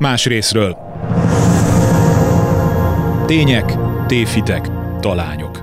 [0.00, 0.76] Más részről.
[3.26, 4.68] Tények, tévhitek,
[5.00, 5.62] talányok.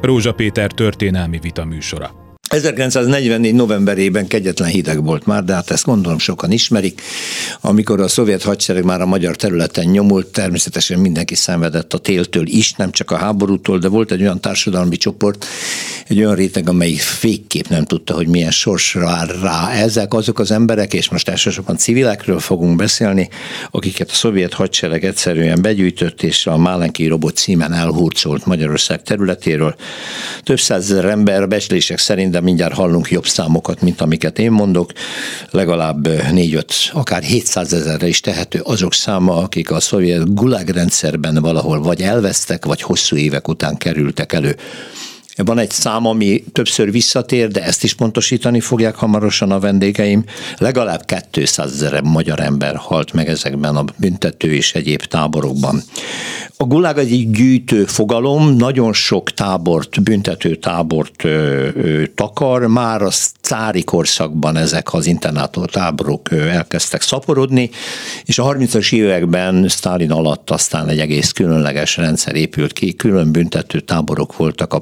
[0.00, 2.28] Rózsa Péter történelmi vita műsora.
[2.48, 3.54] 1944.
[3.54, 7.00] novemberében kegyetlen hideg volt már, de hát ezt gondolom sokan ismerik.
[7.60, 12.72] Amikor a szovjet hadsereg már a magyar területen nyomult, természetesen mindenki szenvedett a téltől is,
[12.72, 15.46] nem csak a háborútól, de volt egy olyan társadalmi csoport,
[16.08, 19.70] egy olyan réteg, amelyik végképp nem tudta, hogy milyen sors vár rá.
[19.70, 23.28] Ezek azok az emberek, és most elsősorban civilekről fogunk beszélni,
[23.70, 29.74] akiket a szovjet hadsereg egyszerűen begyűjtött, és a Málenki robot címen elhurcolt Magyarország területéről.
[30.42, 34.92] Több százezer ember becslések szerint de mindjárt hallunk jobb számokat, mint amiket én mondok.
[35.50, 41.80] Legalább 4-5, akár 700 ezerre is tehető azok száma, akik a szovjet gulag rendszerben valahol
[41.82, 44.56] vagy elvesztek, vagy hosszú évek után kerültek elő.
[45.44, 50.24] Van egy szám, ami többször visszatér, de ezt is pontosítani fogják hamarosan a vendégeim.
[50.58, 55.82] Legalább 200 ezer magyar ember halt meg ezekben a büntető és egyéb táborokban.
[56.56, 63.10] A gulág egy gyűjtő fogalom, nagyon sok tábort, büntető tábort ö, ö, takar, már a
[63.40, 65.16] cári korszakban ezek az
[65.70, 67.70] táborok ö, elkezdtek szaporodni,
[68.24, 73.80] és a 30-as években Stalin alatt aztán egy egész különleges rendszer épült ki, külön büntető
[73.80, 74.78] táborok voltak a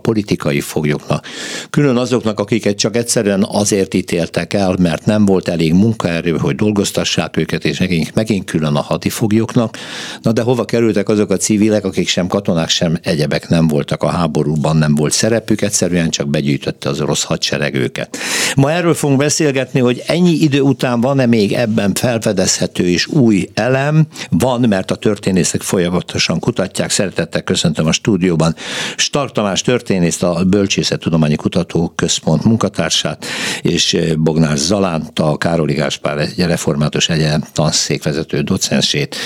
[0.47, 1.27] politikai foglyoknak,
[1.71, 7.37] külön azoknak, akiket csak egyszerűen azért ítéltek el, mert nem volt elég munkaerő, hogy dolgoztassák
[7.37, 9.77] őket, és megint, megint külön a hadifoglyoknak.
[10.23, 14.03] Na de hova kerültek azok a civil civilek, akik sem katonák, sem egyebek nem voltak
[14.03, 18.17] a háborúban, nem volt szerepük, egyszerűen csak begyűjtötte az orosz hadsereg őket.
[18.57, 24.07] Ma erről fogunk beszélgetni, hogy ennyi idő után van-e még ebben felfedezhető és új elem?
[24.31, 26.91] Van, mert a történészek folyamatosan kutatják.
[26.91, 28.55] Szeretettel köszöntöm a stúdióban
[28.97, 33.25] Stark Tamás történészt, a Bölcsészettudományi Kutató Központ munkatársát,
[33.63, 39.17] és Bognár Zalánt, a Károli Gáspár egy református egyetem tanszékvezető docensét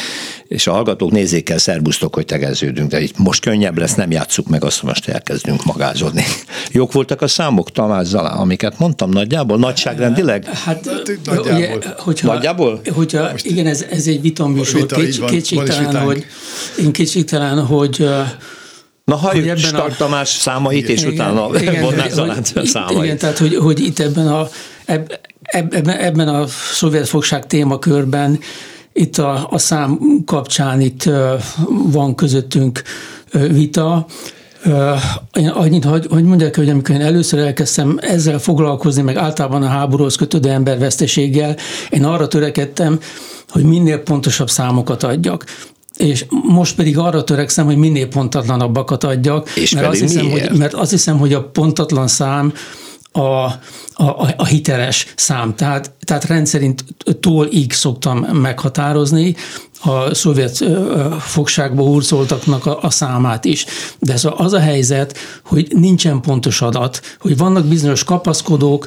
[0.50, 4.48] és a hallgatók nézzék el, szerbusztok, hogy tegeződünk, de itt most könnyebb lesz, nem játsszuk
[4.48, 6.25] meg azt, hogy most elkezdünk magázodni.
[6.70, 10.44] Jók voltak a számok, Tamás Zalán, amiket mondtam nagyjából, nagyságrendileg?
[10.44, 10.84] Hát,
[11.25, 11.54] nagyjából.
[11.54, 12.81] Ugye, hogyha, nagyjából?
[12.94, 16.26] Hogyha, igen, ez, ez egy vitaműsor, vita, Kéts, kétségtelen, hogy,
[16.78, 18.06] én kétségtelen, hogy
[19.04, 21.48] Na halljuk ebben Stark a, Tamás számait, és igen, utána
[21.80, 23.04] Bonnár Zalánc számait.
[23.04, 24.48] Igen, tehát hogy, hogy itt ebben a,
[24.84, 28.38] eb, ebben, ebben a szovjet fogság témakörben
[28.92, 31.10] itt a, a szám kapcsán itt
[31.69, 32.82] van közöttünk
[33.50, 34.06] vita.
[35.32, 39.66] Én annyit, hogy, hogy mondják, hogy amikor én először elkezdtem ezzel foglalkozni, meg általában a
[39.66, 41.56] háborúhoz kötődő emberveszteséggel,
[41.91, 42.98] én arra törekedtem,
[43.48, 45.44] hogy minél pontosabb számokat adjak
[45.97, 50.75] és most pedig arra törekszem, hogy minél pontatlanabbakat adjak, és mert, azt hiszem, hogy, mert
[50.75, 52.53] azt hiszem, hogy a pontatlan szám
[53.12, 55.54] a, a, a hiteles szám.
[55.54, 56.84] Tehát, tehát rendszerint
[57.21, 59.37] tól így szoktam meghatározni,
[59.82, 60.64] a szovjet
[61.20, 63.64] fogságba hurcoltaknak a, a számát is.
[63.98, 68.86] De ez az a helyzet, hogy nincsen pontos adat, hogy vannak bizonyos kapaszkodók,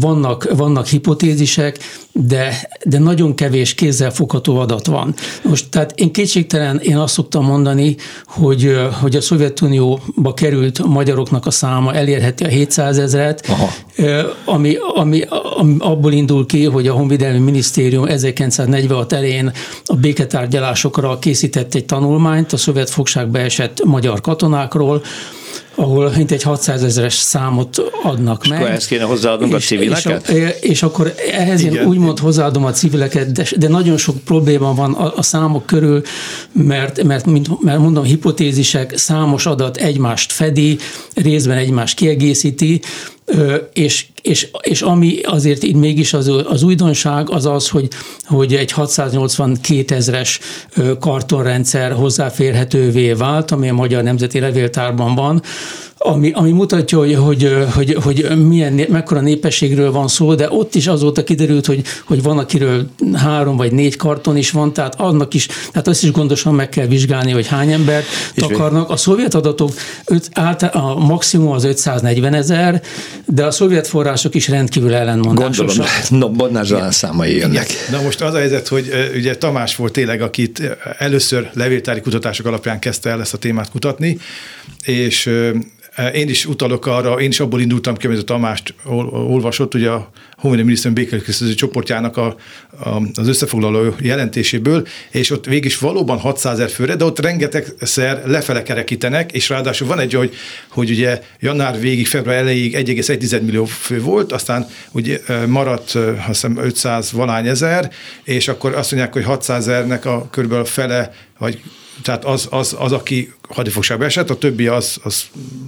[0.00, 1.78] vannak, vannak hipotézisek,
[2.12, 5.14] de, de nagyon kevés kézzelfogható adat van.
[5.42, 7.96] Most tehát én kétségtelen, én azt szoktam mondani,
[8.26, 13.46] hogy, hogy a Szovjetunióba került magyaroknak a száma elérheti a 700 ezeret,
[14.44, 15.22] ami, ami,
[15.58, 19.52] ami abból indul ki, hogy a Honvédelmi Minisztérium 1946 elején
[19.84, 25.02] a béketárgyalásokra készített egy tanulmányt a szovjet fogságba esett magyar katonákról,
[25.78, 28.60] ahol egy 600 ezeres számot adnak és meg.
[28.60, 30.28] És ezt kéne hozzáadnunk és, a civileket?
[30.28, 31.74] És, és akkor ehhez Igen.
[31.74, 36.02] én úgymond hozzáadom a civileket, de, de nagyon sok probléma van a, a számok körül,
[36.52, 40.78] mert, mert, mint, mert mondom, hipotézisek, számos adat egymást fedi,
[41.14, 42.80] részben egymást kiegészíti,
[43.72, 47.88] és, és, és ami azért így mégis az, az újdonság az az, hogy,
[48.24, 50.40] hogy egy 682 ezres
[51.00, 55.42] kartonrendszer hozzáférhetővé vált, ami a Magyar Nemzeti Levéltárban van,
[55.98, 60.86] ami, ami mutatja, hogy, hogy, hogy, hogy milyen, mekkora népességről van szó, de ott is
[60.86, 65.46] azóta kiderült, hogy, hogy van, akiről három vagy négy karton is van, tehát annak is,
[65.46, 68.90] tehát azt is gondosan meg kell vizsgálni, hogy hány embert takarnak.
[68.90, 69.70] A szovjet adatok
[70.04, 72.82] öt, által, a maximum az 540 ezer,
[73.26, 75.86] de a szovjet források is rendkívül ellenmondásosak.
[76.08, 77.68] Gondolom, no, Bodnár Zsalán számai jönnek.
[77.90, 82.78] Na most az a helyzet, hogy ugye Tamás volt tényleg, akit először levéltári kutatások alapján
[82.78, 84.18] kezdte el ezt a témát kutatni,
[84.84, 85.30] és
[86.14, 90.10] én is utalok arra, én is abból indultam ki, amit a Tamást olvasott, ugye a,
[90.38, 92.36] Honvédelmi Minisztérium békélköszöző csoportjának a,
[92.84, 98.22] a, az összefoglaló jelentéséből, és ott végig is valóban 600 ezer főre, de ott rengetegszer
[98.26, 100.34] lefele kerekítenek, és ráadásul van egy, hogy,
[100.68, 106.56] hogy ugye január végig, február elejéig 1,1 millió fő volt, aztán ugye maradt azt hiszem
[106.58, 107.90] 500 valány ezer,
[108.24, 111.60] és akkor azt mondják, hogy 600 ezernek a körülbelül a fele, vagy
[112.02, 115.24] tehát az, az, az, aki hadifogságba esett, a többi az, az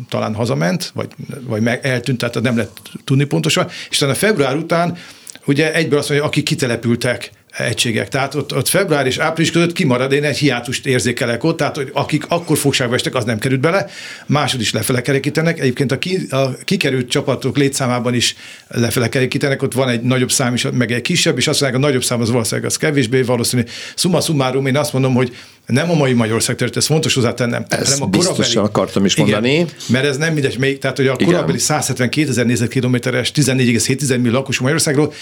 [0.09, 1.09] talán hazament, vagy,
[1.41, 4.99] vagy meg eltűnt, tehát nem lehet tudni pontosan, és talán a február után
[5.47, 8.09] ugye egyből azt mondja, akik kitelepültek egységek.
[8.09, 11.91] Tehát ott, ott február és április között kimarad, én egy hiátust érzékelek ott, tehát hogy
[11.93, 13.87] akik akkor fogságba estek, az nem került bele,
[14.27, 15.61] másod is lefele kerekítenek.
[15.61, 18.37] Egyébként a, ki, a kikerült csapatok létszámában is
[18.69, 21.87] lefele kerekítenek, ott van egy nagyobb szám is, meg egy kisebb, és azt mondják, a
[21.87, 23.63] nagyobb szám az valószínűleg az kevésbé valószínű.
[23.95, 25.37] Summa summarum, én azt mondom, hogy
[25.67, 27.65] nem a mai Magyarország terület, ez fontos hozzátennem.
[27.69, 29.53] Ezt hanem a korabeli, akartam is mondani.
[29.53, 34.33] Igen, mert ez nem mindegy, még, tehát hogy a korabeli 172 ezer négyzetkilométeres, 14,7 millió
[34.33, 35.13] lakosú Magyarországról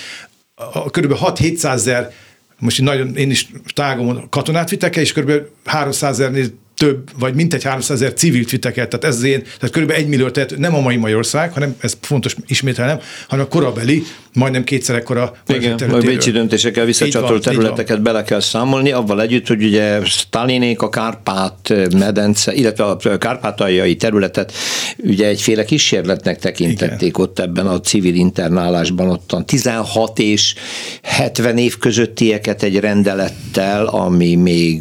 [0.58, 1.12] a kb.
[1.12, 2.12] 6-700 ezer,
[2.58, 5.32] most nagyon, én is tágom katonát vittek el, és kb.
[5.64, 6.46] 300 ezernél
[6.78, 9.90] több, vagy mintegy 300 ezer civilt vittek el, tehát ez én, tehát kb.
[9.90, 12.98] 1 millió, tehát nem a mai Magyarország, hanem ez fontos ismételnem,
[13.28, 14.02] hanem a korabeli,
[14.32, 19.64] majdnem kétszer ekkora Igen, a bécsi döntésekkel visszacsatolt területeket bele kell számolni, avval együtt, hogy
[19.64, 24.52] ugye Stalinék a Kárpát medence, illetve a kárpátaljai területet
[24.98, 27.20] ugye egyféle kísérletnek tekintették Igen.
[27.20, 30.54] ott ebben a civil internálásban, ottan 16 és
[31.02, 34.80] 70 év közöttieket egy rendelettel, ami még,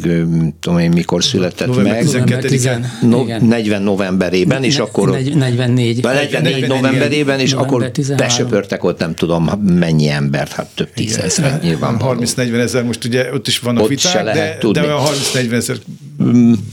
[0.60, 2.04] tudom én, mikor született meg.
[2.04, 5.10] 12 no, 40 novemberében, és akkor...
[5.10, 6.02] 44.
[6.02, 9.44] 44 novemberében, és akkor besöpörtek ott nem tudom
[9.78, 11.96] mennyi embert, hát több tízezer nyilván.
[12.00, 14.80] 30-40 ezer, most ugye ott is vannak ott viták, de, tudni.
[14.80, 14.92] de
[15.34, 15.76] 30-40 ezer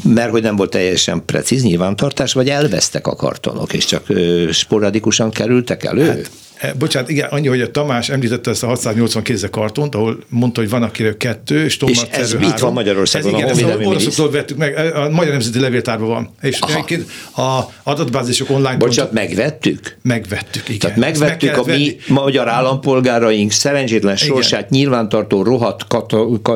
[0.03, 4.06] mert hogy nem volt teljesen precíz nyilvántartás, vagy elvesztek a kartonok, és csak
[4.51, 6.07] sporadikusan kerültek elő?
[6.07, 6.31] Hát,
[6.73, 10.69] bocsánat, igen, annyi, hogy a Tamás említette ezt a 680 kézze kartont, ahol mondta, hogy
[10.69, 14.31] van akiről kettő, és Thomas És ez itt van Magyarországon, ez, igen, a honvédelmi oroszoktól
[14.31, 16.29] vettük meg, eh, a Magyar Nemzeti Levéltárban van.
[16.41, 18.77] És egyébként a adatbázisok online...
[18.77, 19.97] Bocsánat, pont, megvettük?
[20.01, 20.79] Megvettük, igen.
[20.79, 25.85] Tehát megvettük a mi magyar állampolgáraink szerencsétlen sorsát nyilvántartó rohadt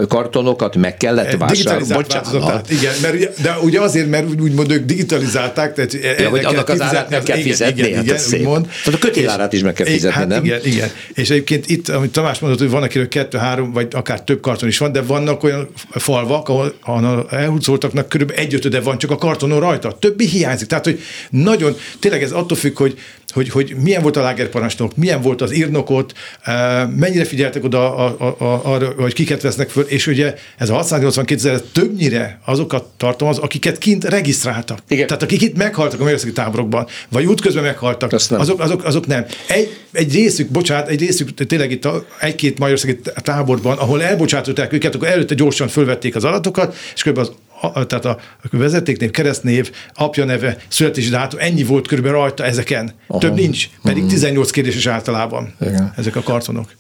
[0.07, 1.94] kartonokat, meg kellett eh, vásárolni.
[1.94, 2.69] Bocsánat.
[2.69, 7.09] Igen, mert, de ugye azért, mert úgymond ők digitalizálták, tehát ja, hogy annak az árát
[7.09, 10.27] meg kell fizetni, igen, hát igen, igen, Tehát a kötélárát is meg kell fizetni, hát
[10.27, 10.43] nem?
[10.43, 10.89] Igen, igen.
[11.13, 14.69] És egyébként itt, amit Tamás mondott, hogy van, akiről kettő, három, vagy akár több karton
[14.69, 19.15] is van, de vannak olyan falvak, ahol, ahol elhúzoltaknak körülbelül egy ötöde van csak a
[19.15, 19.97] kartonon rajta.
[19.99, 20.67] Többi hiányzik.
[20.67, 20.99] Tehát, hogy
[21.29, 22.97] nagyon, tényleg ez attól függ, hogy,
[23.31, 28.15] hogy, hogy milyen volt a lágerparancsnok, milyen volt az írnokot, eh, mennyire figyeltek oda a,
[28.19, 32.83] a, a, arra, hogy kiket vesznek föl, és ugye ez a 682 ezer többnyire azokat
[32.97, 34.79] tartom az, akiket kint regisztráltak.
[34.87, 35.07] Igen.
[35.07, 39.25] Tehát akik itt meghaltak a magyarországi táborokban, vagy útközben meghaltak, azok, azok, azok nem.
[39.47, 41.87] Egy, egy részük, bocsánat, egy részük tényleg itt
[42.19, 47.17] egy-két magyarországi táborban, ahol elbocsátották őket, akkor előtte gyorsan fölvették az adatokat, és kb.
[47.17, 48.17] az a, tehát a
[48.51, 52.91] vezetéknév, keresztnév, apja neve, születési dátum, ennyi volt körülbelül rajta ezeken.
[53.07, 53.19] Aha.
[53.19, 54.56] Több nincs, pedig 18 mhm.
[54.56, 55.94] kérdéses általában Igen.
[55.97, 56.71] ezek a kartonok.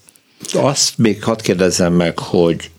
[0.53, 2.69] Azt még hadd kérdezzem meg, hogy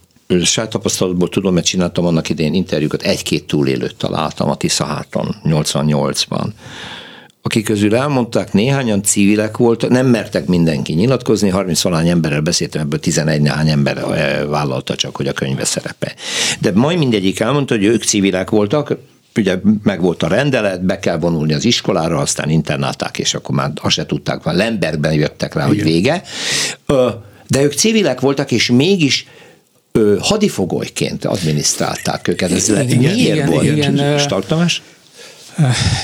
[0.42, 6.46] saját tapasztalatból tudom, mert csináltam annak idején interjúkat, egy-két túlélőt találtam a Tiszaháton 88-ban
[7.42, 12.98] akik közül elmondták, néhányan civilek voltak, nem mertek mindenki nyilatkozni, 30 valány emberrel beszéltem, ebből
[12.98, 16.14] 11 néhány ember eh, vállalta csak, hogy a könyve szerepe.
[16.60, 18.96] De majd mindegyik elmondta, hogy ők civilek voltak,
[19.36, 23.70] ugye meg volt a rendelet, be kell vonulni az iskolára, aztán internálták, és akkor már
[23.74, 25.76] azt se tudták, már Lembergben jöttek rá, Igen.
[25.76, 26.22] hogy vége.
[27.46, 29.26] De ők civilek voltak, és mégis
[30.20, 32.50] hadifogolyként adminisztrálták őket.
[32.50, 33.64] Ez igen, miért igen, volt?
[33.64, 34.82] Igen, Startamás?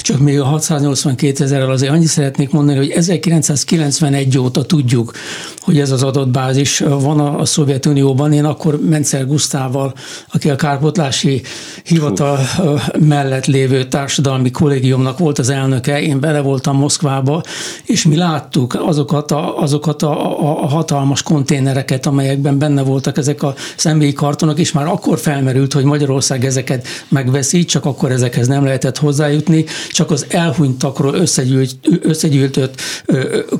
[0.03, 5.13] Csak még a 682 ezerrel azért annyit szeretnék mondani, hogy 1991 óta tudjuk,
[5.61, 8.33] hogy ez az adatbázis van a, a Szovjetunióban.
[8.33, 9.95] Én akkor Mencer Gusztával,
[10.33, 11.43] aki a kárpotlási
[11.85, 12.39] hivatal
[12.99, 17.43] mellett lévő társadalmi kollégiumnak volt az elnöke, én bele voltam Moszkvába,
[17.85, 23.43] és mi láttuk azokat a, azokat a, a, a hatalmas konténereket, amelyekben benne voltak ezek
[23.43, 28.65] a személyi kartonok, és már akkor felmerült, hogy Magyarország ezeket megveszi, csak akkor ezekhez nem
[28.65, 29.46] lehetett hozzájutni,
[29.91, 32.81] csak az elhunytakról összegyűlt, összegyűltött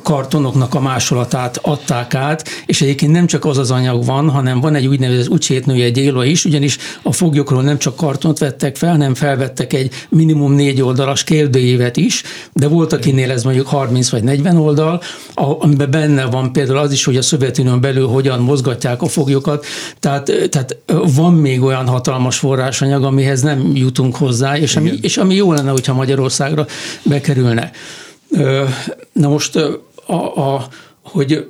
[0.03, 4.75] kartonoknak a másolatát adták át, és egyébként nem csak az az anyag van, hanem van
[4.75, 9.73] egy úgynevezett egy gyélo is, ugyanis a foglyokról nem csak kartont vettek fel, hanem felvettek
[9.73, 15.01] egy minimum négy oldalas kérdőívet is, de volt, akinél ez mondjuk 30 vagy 40 oldal,
[15.33, 19.65] amiben benne van például az is, hogy a Szovjetunión belül hogyan mozgatják a foglyokat,
[19.99, 20.77] tehát, tehát
[21.15, 25.69] van még olyan hatalmas forrásanyag, amihez nem jutunk hozzá, és ami, és ami jó lenne,
[25.77, 26.65] hogyha Magyarországra
[27.03, 27.71] bekerülne.
[29.11, 30.67] Na most a, a,
[31.01, 31.45] hogy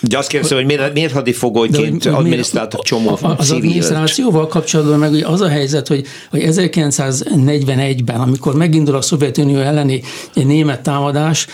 [0.00, 3.50] de azt kérdezem, hogy miért, miért hadifogolyként adminisztráltak csomó Az civilt.
[3.50, 10.02] adminisztrációval kapcsolatban meg az a helyzet, hogy, hogy 1941-ben, amikor megindul a Szovjetunió elleni
[10.34, 11.46] német támadás,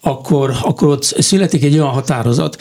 [0.00, 2.56] akkor, akkor ott születik egy olyan határozat,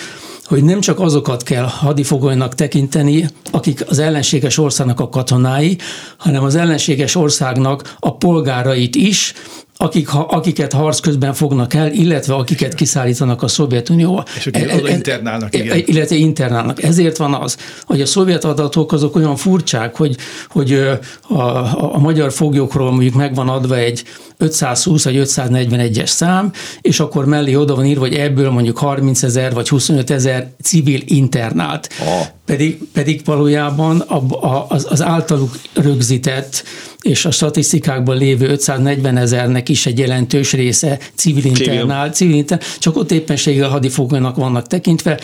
[0.46, 5.78] hogy nem csak azokat kell hadifogolynak tekinteni, akik az ellenséges országnak a katonái,
[6.18, 9.34] hanem az ellenséges országnak a polgárait is,
[9.78, 14.24] akik, ha, akiket harc közben fognak el, illetve akiket kiszállítanak a Szovjetunióba.
[14.36, 15.84] És akik e, e, internálnak, igen.
[15.86, 16.84] Illetve internálnak.
[16.84, 20.18] Ezért van az, hogy a szovjet adatok azok olyan furcsák, hogy,
[20.50, 24.04] hogy a, a, a magyar foglyokról mondjuk megvan adva egy
[24.38, 26.52] 520 vagy 541-es szám,
[26.82, 31.02] és akkor mellé oda van írva, hogy ebből mondjuk 30 ezer vagy 25 ezer civil
[31.06, 31.90] internált.
[32.02, 32.26] Oh.
[32.46, 36.64] Pedig, pedig valójában a, a, az, az általuk rögzített
[37.06, 42.98] és a statisztikákban lévő 540 ezernek is egy jelentős része civil internál, civil internál, csak
[42.98, 45.20] ott éppenséggel hadifogolynak vannak tekintve.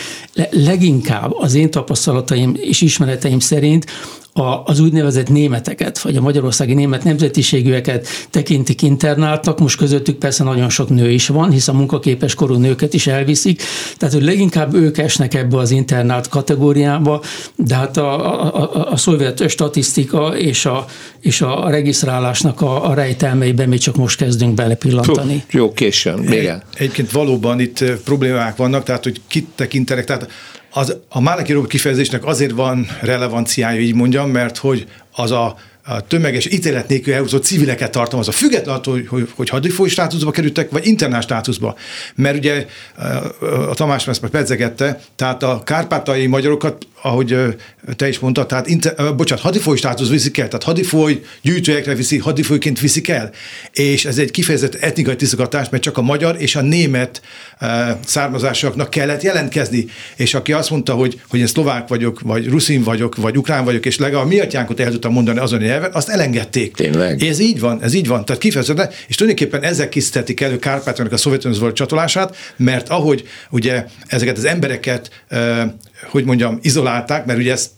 [0.51, 3.85] Leginkább az én tapasztalataim és ismereteim szerint
[4.33, 10.69] a, az úgynevezett németeket, vagy a magyarországi német nemzetiségűeket tekintik internáltak, most közöttük persze nagyon
[10.69, 13.61] sok nő is van, hisz a munkaképes korú nőket is elviszik,
[13.97, 17.21] tehát hogy leginkább ők esnek ebbe az internált kategóriába,
[17.55, 20.85] de hát a, a, a, a szovjet statisztika és a,
[21.19, 25.43] és a regisztrálásnak a, a rejtelmeiben még csak most kezdünk belepillantani.
[25.50, 26.63] Jó, jó későn, igen.
[26.73, 30.27] Egyébként valóban itt problémák vannak, tehát hogy kit tekintenek, tehát
[30.73, 36.45] az, a Máleki kifejezésnek azért van relevanciája, így mondjam, mert hogy az a a tömeges
[36.45, 40.87] ítélet nélkül elhúzott civileket tartalmaz, a független attól, hogy, hogy, hogy hadifoly státuszba kerültek, vagy
[40.87, 41.75] internás státuszba.
[42.15, 42.65] Mert ugye
[43.69, 47.36] a Tamás ezt meg pedzegette, tehát a kárpátai magyarokat, ahogy
[47.96, 52.79] te is mondtad, tehát inter, bocsánat, hadifoly státusz viszik el, tehát hadifoly gyűjtőjekre viszi, hadifolyként
[52.79, 53.31] viszik el.
[53.72, 57.22] És ez egy kifejezett etnikai tisztogatás, mert csak a magyar és a német
[58.05, 59.86] származásoknak kellett jelentkezni.
[60.15, 63.86] És aki azt mondta, hogy, hogy én szlovák vagyok, vagy ruszin vagyok, vagy ukrán vagyok,
[63.86, 66.75] és legalább mi atyánkot el tudtam mondani azon nyelven, azt elengedték.
[66.75, 67.24] Tényleg?
[67.24, 68.25] Ez így van, ez így van.
[68.25, 74.38] Tehát kifejezetten, és tulajdonképpen ezek készítették elő Kárpátalnak a Szovjetunióhoz csatolását, mert ahogy ugye ezeket
[74.38, 75.24] az embereket,
[76.10, 77.70] hogy mondjam, izolálták, mert ugye ezt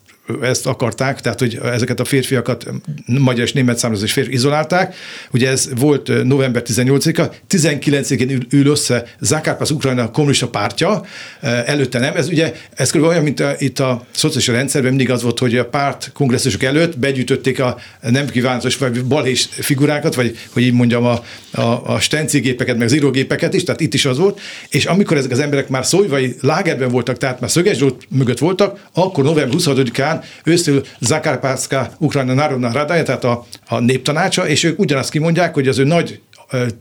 [0.42, 2.66] ezt akarták, tehát hogy ezeket a férfiakat,
[3.06, 4.96] magyar és német származás férfi izolálták.
[5.32, 11.04] Ugye ez volt november 18-a, 19-én ül, össze Zakárpász Ukrajna kommunista pártja,
[11.42, 12.16] előtte nem.
[12.16, 13.04] Ez ugye, ez kb.
[13.04, 17.00] olyan, mint a, itt a szociális rendszerben mindig az volt, hogy a párt kongresszusok előtt
[17.00, 22.78] begyűjtötték a nem kívánatos vagy balés figurákat, vagy hogy így mondjam, a, a, a stencigépeket,
[22.78, 24.40] meg az írógépeket is, tehát itt is az volt,
[24.70, 29.24] és amikor ezek az emberek már szóivai lágerben voltak, tehát már szöges mögött voltak, akkor
[29.24, 35.10] november 26-án után őszül Zakarpászka Ukrajna Narodna Rada, tehát a, a néptanácsa, és ők ugyanazt
[35.10, 36.20] kimondják, hogy az ő nagy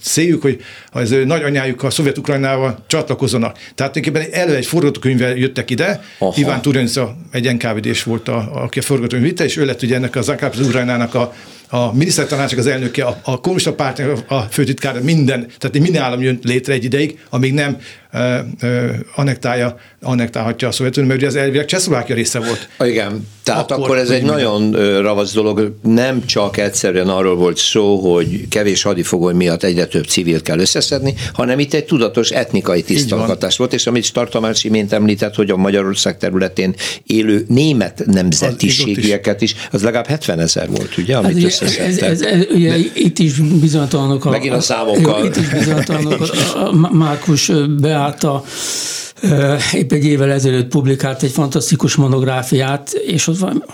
[0.03, 0.61] céljuk, hogy
[0.91, 3.59] az ő nagyanyájuk a Szovjet-Ukrajnával csatlakozzanak.
[3.75, 6.35] Tehát tulajdonképpen elő egy forgatókönyvvel jöttek ide, Aha.
[6.37, 10.17] Iván Turenca egy NKVD-s volt, a, aki a forgatókönyv vitte, és ő lett ugye ennek
[10.17, 11.33] a Zakarpászka Ukrajnának a
[11.75, 16.39] a minisztertanácsok az elnöke, a, a kommunista pártnak a főtitkára, minden, tehát minden állam jön
[16.43, 17.77] létre egy ideig, amíg nem
[19.15, 22.69] annektálja, annektálhatja a Szovjetunió, mert ugye az elvileg Csehszlovákia része volt.
[22.79, 28.13] Igen, tehát akkor, akkor ez egy nagyon ravasz dolog, nem csak egyszerűen arról volt szó,
[28.13, 33.57] hogy kevés hadifogoly miatt egyre több civil kell összeszedni, hanem itt egy tudatos etnikai tisztalgatás
[33.57, 36.75] volt, és amit Startamás imént említett, hogy a Magyarország területén
[37.07, 42.23] élő német nemzetiségieket is, az legalább 70 ezer volt, ugye, amit hát, ez, ez, ez,
[42.23, 45.25] ez, ugye itt is bizonytalanok a, Megint a számokkal.
[45.25, 47.51] Itt is bizonytalanok a, a Márkus
[48.03, 48.43] Beáta
[49.73, 53.65] épp egy évvel ezelőtt publikált egy fantasztikus monográfiát, és ott van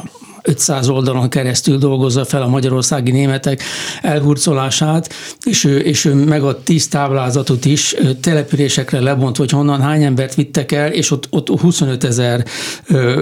[0.43, 3.63] 500 oldalon keresztül dolgozza fel a magyarországi németek
[4.03, 5.15] elhurcolását,
[5.45, 10.73] és ő, és ő megad 10 táblázatot is településekre lebont, hogy honnan hány embert vittek
[10.73, 12.45] el, és ott, ott 25 ezer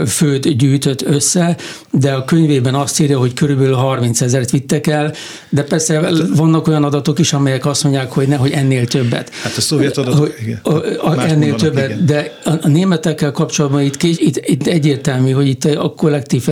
[0.06, 1.56] főt gyűjtött össze,
[1.90, 5.12] de a könyvében azt írja, hogy körülbelül 30 ezeret vittek el,
[5.49, 9.30] de persze vannak olyan adatok is, amelyek azt mondják, hogy ne, hogy ennél többet.
[9.42, 10.61] Hát a szovjet adatok, igen.
[10.62, 10.75] A,
[11.08, 12.06] a, ennél többet, igen.
[12.06, 16.42] de a, a németekkel kapcsolatban itt, itt, itt egyértelmű, hogy itt a kollektív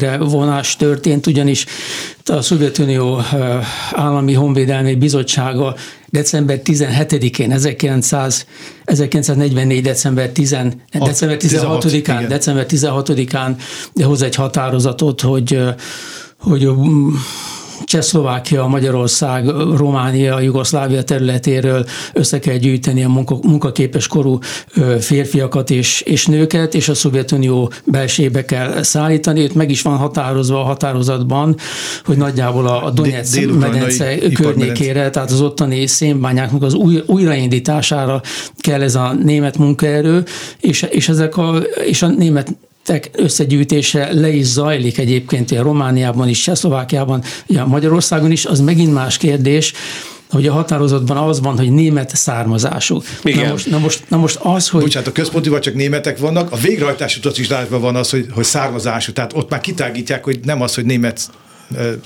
[0.00, 1.66] felelősségre vonás történt, ugyanis
[2.24, 3.20] a Szovjetunió
[3.92, 5.74] Állami Honvédelmi Bizottsága
[6.06, 8.46] december 17-én, 1900,
[8.84, 9.82] 1944.
[9.82, 10.56] december, 10,
[10.92, 13.54] december 16-án, december 16-án
[14.02, 15.58] hoz egy határozatot, hogy,
[16.38, 16.68] hogy
[17.84, 19.46] Csehszlovákia, Magyarország,
[19.76, 24.38] Románia, Jugoszlávia területéről össze kell gyűjteni a munka, munkaképes korú
[25.00, 29.40] férfiakat és, és nőket, és a Szovjetunió belsébe kell szállítani.
[29.40, 31.56] Itt meg is van határozva a határozatban,
[32.04, 38.20] hogy nagyjából a Donetsz medence környékére, tehát az ottani szénbányáknak az új, újraindítására
[38.58, 40.24] kell ez a német munkaerő,
[40.60, 42.56] és, és ezek a, és a német
[43.12, 49.16] összegyűjtése le is zajlik egyébként a Romániában is, Csehszlovákiában, ja, Magyarországon is, az megint más
[49.16, 49.72] kérdés,
[50.30, 53.02] hogy a határozatban az van, hogy német származású.
[53.22, 53.44] Igen.
[53.44, 54.82] Na most, na most, na most az, hogy...
[54.82, 59.12] Bocsánat, a központiban csak németek vannak, a végrehajtás utat is van az, hogy, hogy származású,
[59.12, 61.30] tehát ott már kitágítják, hogy nem az, hogy német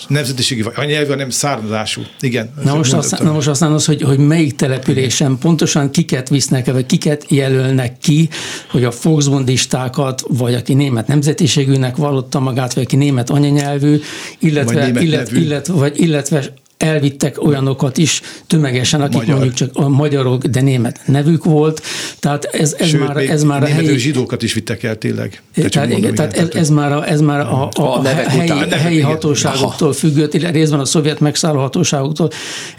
[0.08, 2.02] nemzetiségi vagy anyanyelvű, hanem származású.
[2.20, 2.50] Igen.
[2.64, 6.86] Na most, aztán, na most aztán az, hogy, hogy melyik településen pontosan kiket visznek, vagy
[6.86, 8.28] kiket jelölnek ki,
[8.70, 14.00] hogy a Volksbundistákat, vagy aki német nemzetiségűnek vallotta magát, vagy aki német anyanyelvű,
[14.38, 16.44] illetve, német illetve, illetve, vagy illetve
[16.76, 19.34] elvittek olyanokat is tömegesen, akik Magyar.
[19.34, 21.82] mondjuk csak a magyarok, de német nevük volt.
[22.18, 23.98] Tehát ez, ez Sőt, már, ez már a helyi...
[23.98, 25.42] zsidókat is vittek el tényleg.
[25.54, 28.78] Tehát, igen, tehát ez, ez, már a, ez már a, a, a, a helyi, után,
[28.78, 32.30] helyi hatóságoktól függött, részben a szovjet megszálló hatóságoktól,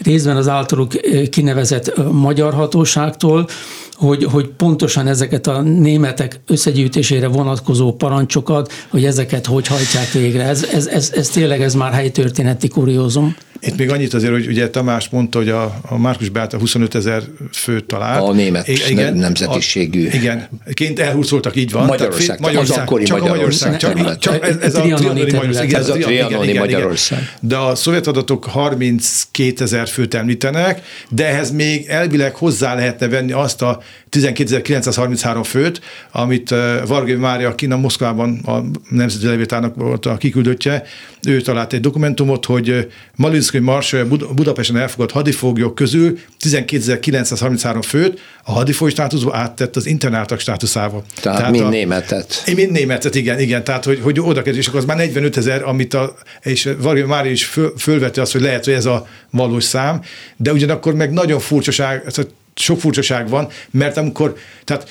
[0.03, 0.91] részben az általuk
[1.29, 3.47] kinevezett magyar hatóságtól,
[3.95, 10.43] hogy, hogy pontosan ezeket a németek összegyűjtésére vonatkozó parancsokat, hogy ezeket hogy hajtják végre.
[10.43, 13.35] Ez, ez, ez, ez tényleg ez már helytörténeti kuriózum.
[13.59, 17.23] Itt még annyit azért, hogy ugye Tamás mondta, hogy a, a Márkus Beáta 25 ezer
[17.51, 18.23] főt talált.
[18.23, 20.07] A német igen, nemzetiségű.
[20.07, 21.85] A, igen, ként elhurcoltak, így van.
[21.85, 23.71] Magyarország, tehát, Magyarország, akkori csak Magyarország.
[23.71, 25.73] Magyarország csak, csak ez, ez a trianoni Magyarország.
[25.73, 27.33] Ez a trianoni Magyarország.
[27.39, 33.31] De a szovjet adatok 32 ezer főt említenek, de ehhez még elvileg hozzá lehetne venni
[33.31, 36.49] azt a 12.933 főt, amit
[36.87, 40.83] Vargai Mária Kína Moszkvában a Nemzeti Levéltárnak volt a kiküldöttje,
[41.27, 48.89] ő talált egy dokumentumot, hogy Malinszki Marsa Budapesten elfogadott hadifoglyok közül 12.933 főt a hadifoly
[48.89, 51.03] státuszba áttett az internátok státuszába.
[51.21, 52.43] Tehát, tehát mind a, németet.
[52.55, 53.63] Mind németet, igen, igen.
[53.63, 57.03] Tehát, hogy, hogy oda kezd, és akkor az már 45 ezer, amit a, és Vargai
[57.03, 60.01] Mária is föl, fölvette azt, hogy lehet, hogy ez a valós szám,
[60.37, 62.03] de ugyanakkor meg nagyon furcsaság,
[62.55, 64.89] sok furcsaság van, mert amikor, tehát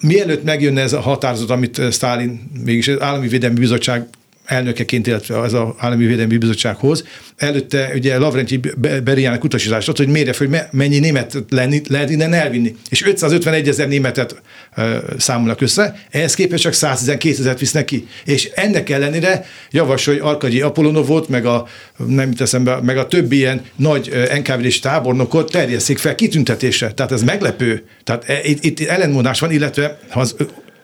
[0.00, 4.06] mielőtt megjönne ez a határozat, amit Stalin, mégis az Állami Védelmi Bizottság
[4.48, 7.04] elnökeként, illetve az a Állami Védelmi Bizottsághoz.
[7.36, 8.60] Előtte ugye Lavrenti
[9.04, 11.44] Beriának utasítást adott, hogy mérje hogy mennyi német
[11.88, 12.76] lehet innen elvinni.
[12.90, 14.42] És 551 ezer németet
[14.76, 18.06] uh, számolnak össze, ehhez képest csak 112 ezeret visznek ki.
[18.24, 21.66] És ennek ellenére javasolja, hogy Arkadyi Apollonov meg a,
[22.06, 26.92] nem teszem be, meg a többi ilyen nagy nkvd tábornokot terjesszék fel kitüntetésre.
[26.92, 27.82] Tehát ez meglepő.
[28.04, 30.36] Tehát e, itt, itt ellenmondás van, illetve ha az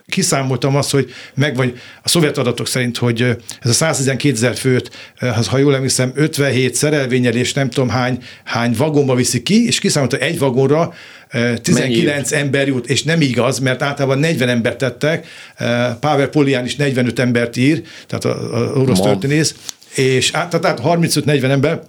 [0.07, 3.23] kiszámoltam azt, hogy meg vagy a szovjet adatok szerint, hogy
[3.61, 4.91] ez a 112 ezer főt,
[5.51, 10.17] ha jól emlékszem, 57 szerelvényel és nem tudom hány, hány vagonba viszi ki, és kiszámolta
[10.17, 10.95] egy vagonra
[11.63, 12.43] 19 Mennyi?
[12.43, 15.27] ember jut, és nem igaz, mert általában 40 embert tettek,
[16.01, 19.55] Pavel Polián is 45 embert ír, tehát az orosz történész,
[19.95, 21.83] és át, tehát 35-40 ember,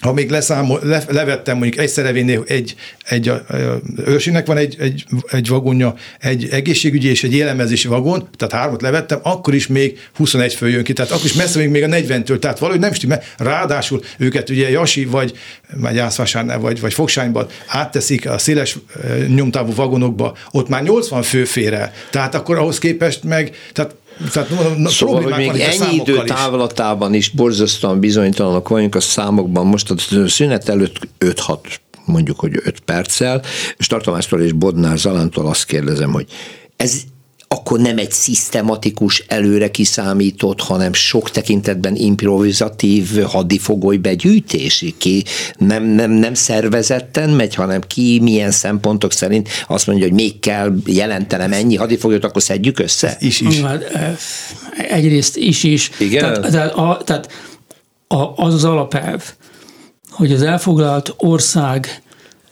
[0.00, 3.32] ha még leszámol, le, levettem mondjuk egy szerevénél egy, egy
[4.06, 9.18] őrségnek van egy, egy, egy vagonja, egy egészségügyi és egy élelmezési vagon, tehát hármat levettem,
[9.22, 12.38] akkor is még 21 fő jön ki, tehát akkor is messze még, még a 40-től,
[12.38, 13.22] tehát valahogy nem stimmel.
[13.36, 15.32] Ráadásul őket ugye Jasi vagy,
[15.76, 18.78] vagy Ászvásárnál, vagy, vagy Fogsányban átteszik a széles
[19.26, 21.92] nyomtávú vagonokba, ott már 80 fő fér el.
[22.10, 23.94] Tehát akkor ahhoz képest meg, tehát
[24.32, 26.22] tehát, na, szóval, hogy még ennyi idő is.
[26.24, 29.66] távlatában is borzasztóan bizonytalanok vagyunk a számokban.
[29.66, 29.94] Most a
[30.26, 31.58] szünet előtt 5-6
[32.04, 33.42] mondjuk, hogy 5 perccel,
[33.76, 36.26] és Tartomástól és Bodnár Zalántól azt kérdezem, hogy
[36.76, 37.00] ez
[37.54, 45.24] akkor nem egy szisztematikus, előre kiszámított, hanem sok tekintetben improvizatív hadifogoly begyűjtés, ki
[45.58, 50.74] nem, nem, nem szervezetten megy, hanem ki milyen szempontok szerint azt mondja, hogy még kell
[50.86, 53.16] jelentenem ennyi hadifoglyot, akkor szedjük össze?
[53.20, 53.62] Is is.
[54.88, 55.90] Egyrészt is is.
[55.98, 56.20] Igen?
[56.20, 57.32] Tehát, tehát, a, tehát
[58.06, 59.22] a, az az alapelv,
[60.10, 62.02] hogy az elfoglalt ország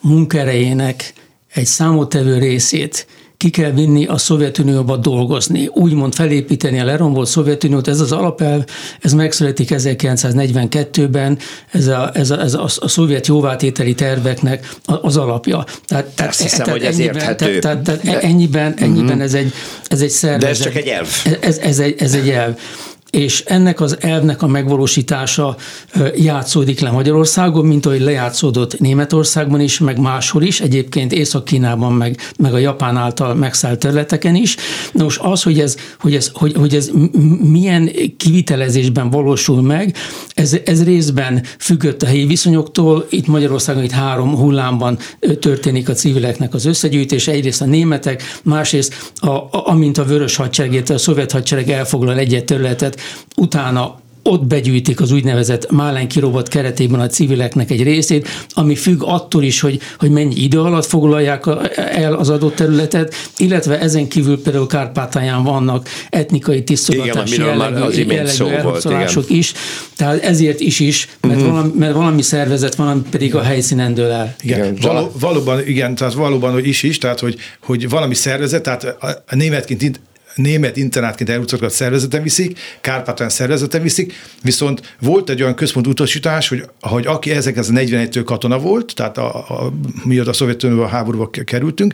[0.01, 1.13] munkerejének
[1.55, 3.07] egy számottevő részét
[3.39, 8.65] ki kell vinni a Szovjetunióba dolgozni, úgymond felépíteni a lerombolt Szovjetuniót, ez az alapelv,
[9.01, 11.39] ez megszületik 1942-ben,
[11.71, 15.65] ez a, ez a, ez a, a szovjet jóvátételi terveknek az alapja.
[15.87, 17.59] Tehát, tehát, Azt hiszem, tehát hogy ez ennyiben, érthető.
[17.59, 19.23] Tehát, tehát ennyiben, ennyiben uh-huh.
[19.23, 19.53] ez egy,
[19.87, 20.41] ez egy szervezet.
[20.41, 21.09] De ez csak egy elv.
[21.41, 22.55] Ez, ez, egy, ez egy elv.
[23.11, 25.57] És ennek az elvnek a megvalósítása
[26.17, 32.55] játszódik le Magyarországon, mint ahogy lejátszódott Németországban is, meg máshol is, egyébként Észak-Kínában, meg, meg
[32.55, 34.57] a Japán által megszállt területeken is.
[34.93, 36.91] Nos, az, hogy ez, hogy ez, hogy, hogy ez
[37.43, 39.97] milyen kivitelezésben valósul meg,
[40.35, 43.07] ez, ez részben függött a helyi viszonyoktól.
[43.11, 44.99] Itt Magyarországon itt három hullámban
[45.41, 47.29] történik a civileknek az összegyűjtés.
[47.29, 52.45] Egyrészt a németek, másrészt a, a, amint a vörös hadsereg, a szovjet hadsereg elfoglal egy
[52.45, 52.98] területet,
[53.37, 59.43] utána ott begyűjtik az úgynevezett Málenki robot keretében a civileknek egy részét, ami függ attól
[59.43, 61.45] is, hogy, hogy mennyi idő alatt foglalják
[61.77, 69.31] el az adott területet, illetve ezen kívül például Kárpátalján vannak etnikai tisztogatási jellegű, jellegű elhapszolások
[69.31, 69.53] is,
[69.97, 71.51] tehát ezért is is, mert, uh-huh.
[71.51, 74.35] valami, mert valami szervezet van, pedig a helyszínen dől el.
[74.41, 74.93] Igen, igen.
[74.93, 79.35] Való, valóban, igen, tehát valóban, hogy is is, tehát hogy, hogy valami szervezet, tehát a
[79.35, 80.01] németként
[80.39, 86.65] német internátként elutazokat szervezeten viszik, Kárpátán szervezeten viszik, viszont volt egy olyan központ utasítás, hogy,
[86.81, 89.73] hogy aki ezek az 41-től katona volt, tehát a, a,
[90.05, 91.93] miatt a Szovjetunióban háborúba kerültünk,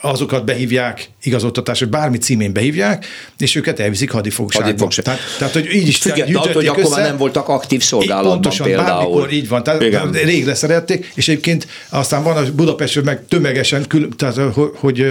[0.00, 3.06] azokat behívják igazoltatásra, bármi címén behívják,
[3.38, 4.68] és őket elviszik hadifogságba.
[4.68, 5.04] Hadifogság.
[5.04, 8.66] Tehát, tehát, hogy így is Függetlenül attól, hogy akkor már nem voltak aktív szolgálatban Pontosan,
[8.66, 8.86] például.
[8.88, 9.62] bármikor így van.
[9.62, 10.10] Tehát Igen.
[10.12, 13.86] rég leszerették, és egyébként aztán van a Budapestről meg tömegesen,
[14.16, 14.38] tehát
[14.76, 15.06] hogy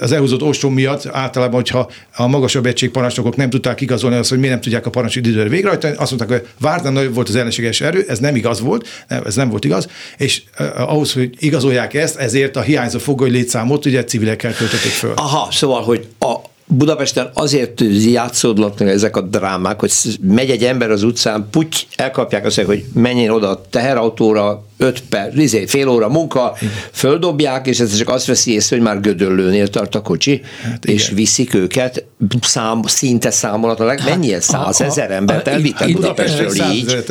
[0.00, 4.52] az elhúzott ostrom miatt általában, hogyha a magasabb egységparancsnokok nem tudták igazolni azt, hogy miért
[4.52, 8.04] nem tudják a parancsot időre végrehajtani, azt mondták, hogy vártan nagyobb volt az ellenséges erő,
[8.08, 10.42] ez nem igaz volt, nem, ez nem volt igaz, és
[10.76, 15.12] ahhoz, hogy igazolják ezt, ezért a hiányzó fogoly létszámot ugye civilekkel töltötték föl.
[15.16, 16.34] Aha, szóval, hogy a,
[16.66, 22.60] Budapesten azért játszódnak ezek a drámák, hogy megy egy ember az utcán, puty, elkapják azt,
[22.60, 26.56] hogy menjen oda a teherautóra, öt perc, izé, fél óra munka,
[26.92, 31.08] földobják, és ez csak azt veszi észre, hogy már gödöllőnél tart a kocsi, hát és
[31.08, 32.04] viszik őket,
[32.40, 34.44] szám, szinte számolatlan, mennyi ez?
[34.44, 37.04] Százezer embert elvittek Budapestről így.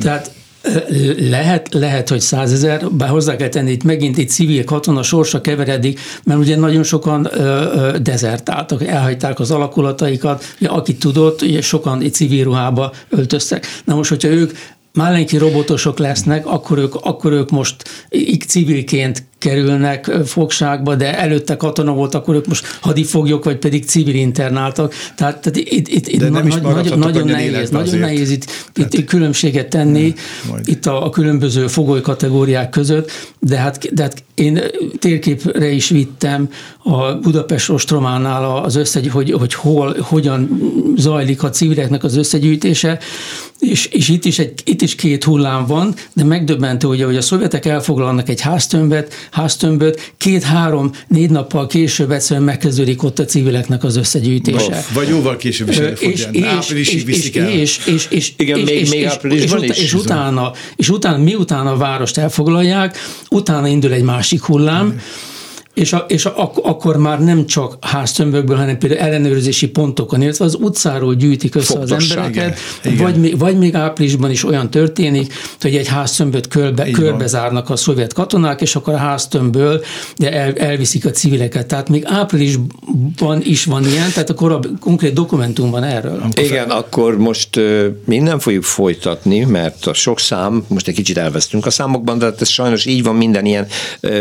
[0.00, 0.30] Tehát
[1.18, 6.00] lehet, lehet, hogy százezer, bár hozzá kell tenni, itt megint egy civil katona sorsa keveredik,
[6.24, 12.44] mert ugye nagyon sokan ö, dezertáltak, elhagyták az alakulataikat, aki tudott, ugye sokan egy civil
[12.44, 13.66] ruhába öltöztek.
[13.84, 14.52] Na most, hogyha ők
[14.92, 18.08] Málenki robotosok lesznek, akkor ők, akkor ők most
[18.46, 24.94] civilként kerülnek fogságba, de előtte katona volt, akkor ők most hadifoglyok, vagy pedig civil internáltak.
[25.16, 29.68] Tehát, tehát itt, itt, itt na, nagy, nagyon nehéz, nagyon nehéz itt, itt, itt különbséget
[29.68, 30.14] tenni
[30.50, 34.60] nem, itt a, a különböző fogoly kategóriák között, de hát, de hát én
[34.98, 36.48] térképre is vittem
[36.82, 40.60] a Budapest ostrománál az összegy, hogy, hogy hol, hogyan
[40.96, 42.98] zajlik a civileknek az összegyűjtése,
[43.58, 47.20] és, és itt, is egy, itt is két hullám van, de megdöbbentő, hogy, hogy a
[47.20, 53.96] szovjetek elfoglalnak egy háztömbet, háztömböt, két-három, négy nappal később egyszerűen megkezdődik ott a civileknek az
[53.96, 54.76] összegyűjtése.
[54.76, 57.48] Of, vagy jóval később is el és, és, áprilisig viszik el.
[57.50, 61.18] És, és, és, Igen, és, még, és, még áprilisban és, és, és, utána, és utána,
[61.18, 62.98] miután a várost elfoglalják,
[63.30, 64.96] utána indul egy másik hullám, mm
[65.80, 70.44] és, a, és a, ak, akkor már nem csak háztömbökből, hanem például ellenőrzési pontokon, illetve
[70.44, 73.20] az utcáról gyűjtik össze Fogtosság, az embereket, igen, vagy, igen.
[73.20, 78.60] Még, vagy még áprilisban is olyan történik, hogy egy háztömböt körbe, körbezárnak a szovjet katonák,
[78.60, 79.84] és akkor a háztömbből
[80.18, 81.66] el, elviszik a civileket.
[81.66, 86.22] Tehát még áprilisban is van ilyen, tehát akkor a konkrét dokumentum van erről.
[86.34, 87.60] Igen, akkor most
[88.04, 92.24] mi nem fogjuk folytatni, mert a sok szám, most egy kicsit elvesztünk a számokban, de
[92.24, 93.66] hát ez sajnos így van minden ilyen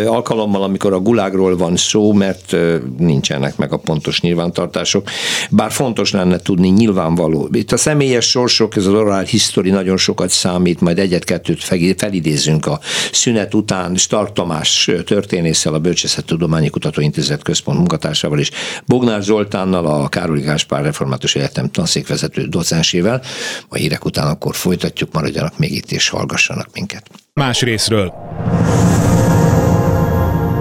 [0.05, 2.55] alkalommal, amikor a gulágról arról van szó, mert
[2.97, 5.09] nincsenek meg a pontos nyilvántartások,
[5.49, 7.49] bár fontos lenne tudni nyilvánvaló.
[7.51, 11.63] Itt a személyes sorsok, ez az oral history nagyon sokat számít, majd egyet-kettőt
[11.97, 12.79] felidézünk a
[13.11, 18.51] szünet után Stark Tamás történésszel, a Bölcsészettudományi Kutatóintézet központ munkatársával és
[18.85, 23.21] Bognár Zoltánnal, a Károly Gáspár Református Egyetem tanszékvezető docensével.
[23.67, 27.09] A hírek után akkor folytatjuk, maradjanak még itt és hallgassanak minket.
[27.33, 28.13] Más részről.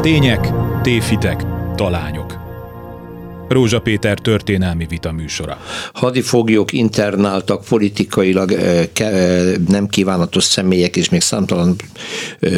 [0.00, 0.52] Tények,
[0.88, 2.27] tévhitek, talányok.
[3.48, 5.58] Rózsa Péter történelmi vita műsora.
[5.92, 8.50] Hadifoglyok internáltak politikailag
[9.68, 11.76] nem kívánatos személyek, és még számtalan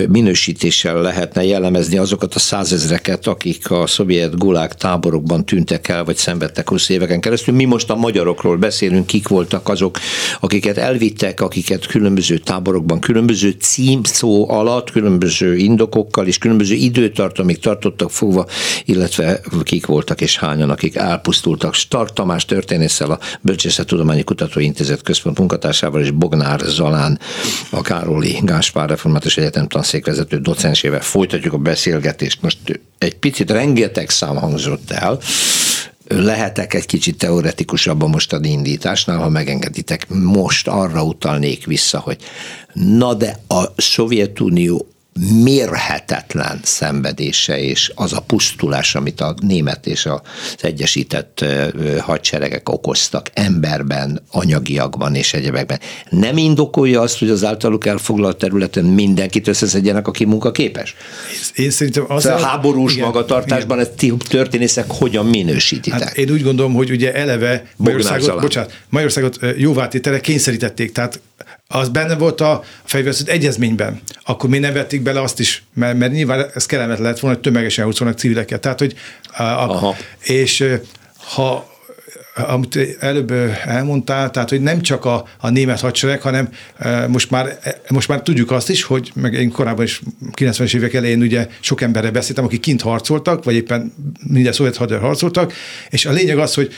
[0.08, 6.68] minősítéssel lehetne jellemezni azokat a százezreket, akik a szovjet gulág táborokban tűntek el, vagy szenvedtek
[6.68, 7.54] 20 éveken keresztül.
[7.54, 9.98] Mi most a magyarokról beszélünk, kik voltak azok,
[10.40, 18.46] akiket elvittek, akiket különböző táborokban, különböző címszó alatt, különböző indokokkal és különböző időtartamig tartottak fogva,
[18.84, 21.74] illetve kik voltak és hányan, akik elpusztultak.
[21.74, 27.18] Stark Tamás történésszel, a Bölcsészettudományi Kutatóintézet központ munkatársával és Bognár Zalán,
[27.70, 32.42] a Károli Gáspár Református Egyetem tanszékvezető docensével folytatjuk a beszélgetést.
[32.42, 32.58] Most
[32.98, 35.18] egy picit rengeteg szám hangzott el,
[36.08, 40.08] lehetek egy kicsit teoretikusabb a mostani indításnál, ha megengeditek.
[40.08, 42.16] Most arra utalnék vissza, hogy
[42.72, 44.86] na de a Szovjetunió
[45.42, 50.20] mérhetetlen szenvedése és az a pusztulás, amit a német és az
[50.60, 51.44] egyesített
[51.98, 55.80] hadseregek okoztak emberben, anyagiakban és egyebekben,
[56.10, 60.94] nem indokolja azt, hogy az általuk elfoglalt területen mindenkit összeszedjenek, aki munkaképes?
[61.54, 63.90] Én szerintem az szóval a háborús igen, magatartásban igen.
[63.98, 66.02] ezt történészek hogyan minősítitek?
[66.02, 71.20] Hát én úgy gondolom, hogy ugye eleve Magyarországot, bocsánat, Magyarországot jóvátétele kényszerítették, tehát
[71.72, 76.12] az benne volt a fegyverszünet egyezményben, akkor mi nem vették bele azt is, mert, mert
[76.12, 78.60] nyilván ez kellemetlen lett volna, hogy tömegesen húzolnak civileket.
[78.60, 78.94] Tehát, hogy
[79.36, 80.64] a, a, és
[81.34, 81.70] ha
[82.34, 83.30] amit előbb
[83.64, 86.48] elmondtál, tehát hogy nem csak a, a német hadsereg, hanem
[87.08, 90.02] most már, most már tudjuk azt is, hogy meg én korábban is
[90.36, 93.92] 90-es évek elején ugye sok emberre beszéltem, akik kint harcoltak, vagy éppen
[94.26, 95.52] minden szovjet hadőr harcoltak,
[95.90, 96.74] és a lényeg az, hogy,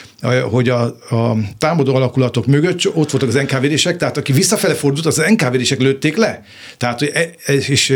[0.50, 5.22] hogy a, a támadó alakulatok mögött ott voltak az NKV-sek, tehát aki visszafele fordult, az,
[5.28, 6.44] NKV-sek lőtték le.
[6.76, 7.94] Tehát, hogy, e, és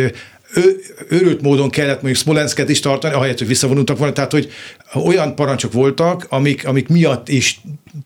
[0.55, 4.53] ő, őrült módon kellett mondjuk Smolensket is tartani, ahelyett, hogy visszavonultak volna, tehát hogy
[4.95, 7.61] olyan parancsok voltak, amik, amik miatt is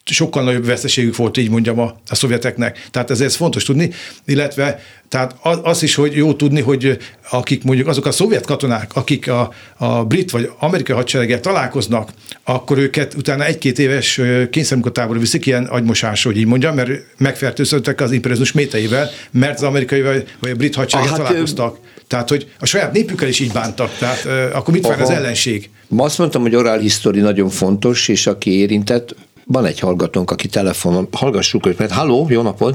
[0.05, 2.89] sokkal nagyobb veszteségük volt, így mondjam, a, a szovjeteknek.
[2.91, 3.91] Tehát ez, ez fontos tudni,
[4.25, 6.99] illetve tehát az, az is, hogy jó tudni, hogy
[7.31, 12.13] akik mondjuk azok a szovjet katonák, akik a, a brit vagy amerikai hadsereggel találkoznak,
[12.45, 18.13] akkor őket utána egy-két éves kényszermunkatáborra viszik ilyen agymosás, hogy így mondjam, mert megfertőzöttek az
[18.13, 21.77] imperializmus méteivel, mert az amerikai vagy, vagy a brit hadsereggel ah, találkoztak.
[21.77, 23.97] Ő tehát, hogy a saját népükkel is így bántak.
[23.99, 25.71] Tehát akkor mit vár az ellenség?
[25.91, 30.49] Ma azt mondtam, hogy oral history nagyon fontos, és aki érintett, van egy hallgatónk, aki
[30.49, 32.75] telefonon, hallgassuk őt, mert halló, jó napot!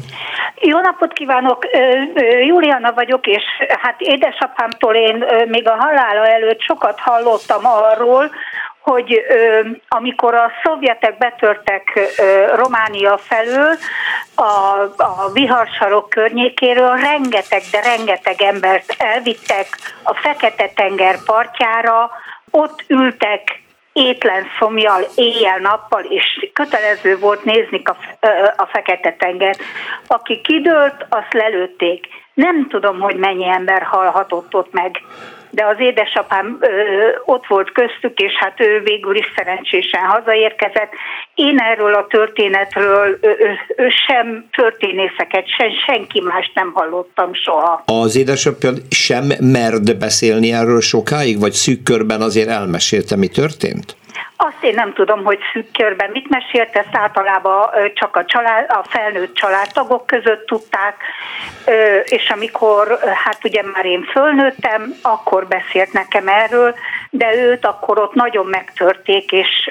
[0.62, 1.66] Jó napot kívánok!
[2.48, 3.44] Juliana vagyok, és
[3.82, 8.32] hát édesapámtól én még a halála előtt sokat hallottam arról,
[8.82, 13.76] hogy ö, amikor a szovjetek betörtek ö, Románia felől,
[14.36, 14.44] a,
[14.98, 19.68] a viharsarok környékéről rengeteg, de rengeteg embert elvittek
[20.04, 22.12] a Fekete-tenger partjára,
[22.52, 27.96] ott ültek étlen szomjal, éjjel-nappal, és kötelező volt nézni a,
[28.58, 29.62] a Fekete-tengert.
[30.08, 32.08] Aki kidőlt, azt lelőtték.
[32.34, 35.02] Nem tudom, hogy mennyi ember halhatott ott meg
[35.56, 36.68] de az édesapám ö,
[37.26, 40.92] ott volt köztük, és hát ő végül is szerencsésen hazaérkezett.
[41.36, 43.30] Én erről a történetről ö,
[43.76, 47.84] ö, sem történészeket, sem senki más nem hallottam soha.
[47.86, 53.96] Az édesapja sem merd beszélni erről sokáig, vagy szűk körben azért elmesélte, mi történt?
[54.38, 58.86] Azt én nem tudom, hogy szűk körben mit mesélt, ezt általában csak a, család, a
[58.90, 60.96] felnőtt családtagok között tudták,
[62.04, 66.76] és amikor hát ugye már én fölnőttem, akkor beszélt nekem erről,
[67.10, 69.70] de őt akkor ott nagyon megtörték, és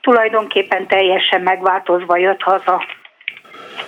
[0.00, 2.84] tulajdonképpen teljesen megváltozva jött haza.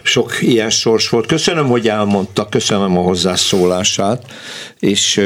[0.03, 1.27] Sok ilyen sors volt.
[1.27, 4.23] Köszönöm, hogy elmondta, köszönöm a hozzászólását,
[4.79, 5.21] és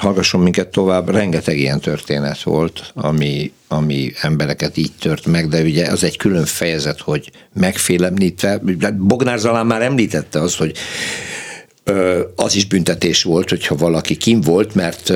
[0.00, 5.86] hallgasson minket tovább, rengeteg ilyen történet volt, ami, ami embereket így tört meg, de ugye
[5.86, 8.60] az egy külön fejezet, hogy megfélemlítve,
[8.96, 10.76] Bognár Zalán már említette azt, hogy
[12.36, 15.12] az is büntetés volt, hogyha valaki kim volt, mert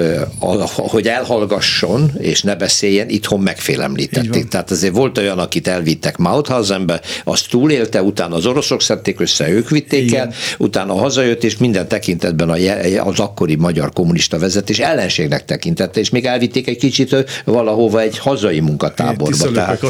[0.74, 4.48] hogy elhallgasson és ne beszéljen, itthon megfélemlítették.
[4.48, 9.70] Tehát azért volt olyan, akit elvittek Mauthausenbe, azt túlélte, utána az oroszok szedték össze, ők
[9.70, 10.26] vitték Igen.
[10.26, 12.50] el, utána hazajött, és minden tekintetben
[12.98, 18.60] az akkori magyar kommunista vezetés ellenségnek tekintette, és még elvitték egy kicsit valahova egy hazai
[18.60, 19.50] munkatáborba.
[19.52, 19.82] Tehát,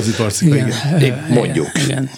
[0.98, 1.70] igen, mondjuk.
[1.84, 2.10] Igen.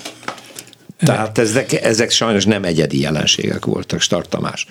[0.98, 4.66] Tehát ezek, ezek sajnos nem egyedi jelenségek voltak, Startamás.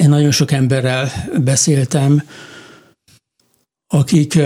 [0.00, 2.22] Én nagyon sok emberrel beszéltem,
[3.86, 4.38] akik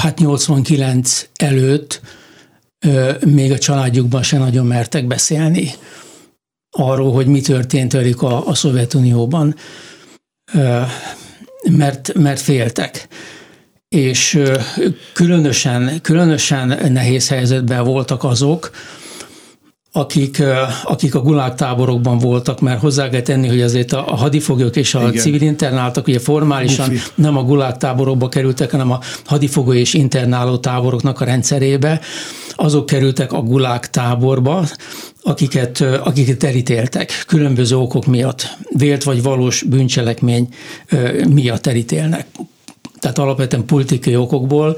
[0.00, 2.00] hát 89 előtt
[3.24, 5.70] még a családjukban se nagyon mertek beszélni
[6.70, 9.54] arról, hogy mi történt velük a, a Szovjetunióban,
[11.70, 13.08] mert, mert féltek.
[13.88, 14.42] És
[15.12, 18.70] különösen, különösen nehéz helyzetben voltak azok,
[19.92, 20.42] akik,
[20.84, 25.00] akik a gulág táborokban voltak, mert hozzá kell tenni, hogy azért a, hadifoglyok és a
[25.00, 25.22] Igen.
[25.22, 26.98] civil internáltak ugye formálisan Ufi.
[27.14, 32.00] nem a gulág táborokba kerültek, hanem a hadifogó és internáló táboroknak a rendszerébe.
[32.54, 34.64] Azok kerültek a gulág táborba,
[35.22, 40.48] akiket, akiket elítéltek különböző okok miatt, vélt vagy valós bűncselekmény
[41.28, 42.26] miatt elítélnek.
[42.98, 44.76] Tehát alapvetően politikai okokból,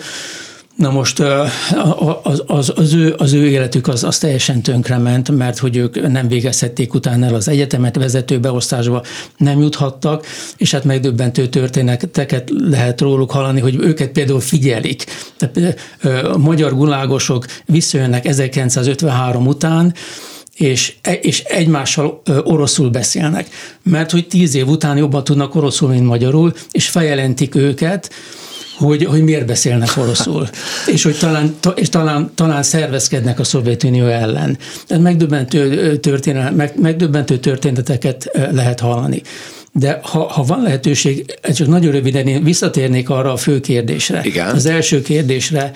[0.76, 5.76] Na most az, az, az, ő, az ő életük az, az teljesen tönkrement, mert hogy
[5.76, 9.02] ők nem végezhették utána el az egyetemet vezető beosztásba,
[9.37, 15.04] nem juthattak, és hát megdöbbentő történeteket lehet róluk hallani, hogy őket például figyelik.
[15.37, 15.78] Tehát,
[16.24, 19.94] a magyar gulágosok visszajönnek 1953 után,
[20.56, 23.48] és, e, és egymással oroszul beszélnek,
[23.82, 28.11] mert hogy tíz év után jobban tudnak oroszul, mint magyarul, és feljelentik őket,
[28.76, 30.48] hogy, hogy miért beszélnek oroszul,
[30.94, 34.58] és hogy talán, és talán, talán szervezkednek a Szovjetunió ellen.
[34.87, 39.22] Tehát megdöbbentő, történet, meg, megdöbbentő történeteket lehet hallani.
[39.74, 44.20] De ha, ha van lehetőség, csak nagyon röviden én visszatérnék arra a fő kérdésre.
[44.24, 44.54] Igen.
[44.54, 45.72] Az első kérdésre,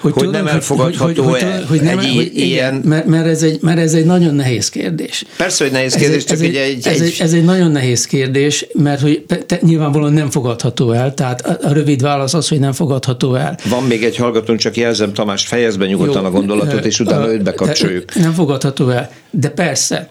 [0.00, 2.74] hogy, hogy tudom, nem elfogadható hogy, hogy, hogy, hogy nem, egy hogy ilyen...
[2.74, 5.24] Igen, mert, mert, ez egy, mert ez egy nagyon nehéz kérdés.
[5.36, 8.66] Persze, hogy nehéz kérdés, ez csak egy, egy, ez, egy, ez egy nagyon nehéz kérdés,
[8.72, 12.72] mert hogy te, nyilvánvalóan nem fogadható el, tehát a, a rövid válasz az, hogy nem
[12.72, 13.58] fogadható el.
[13.68, 17.42] Van még egy hallgatónk, csak jelzem Tamás, fejezbe nyugodtan Jó, a gondolatot, és utána őt
[17.42, 18.14] bekapcsoljuk.
[18.14, 20.08] Nem fogadható el, de persze,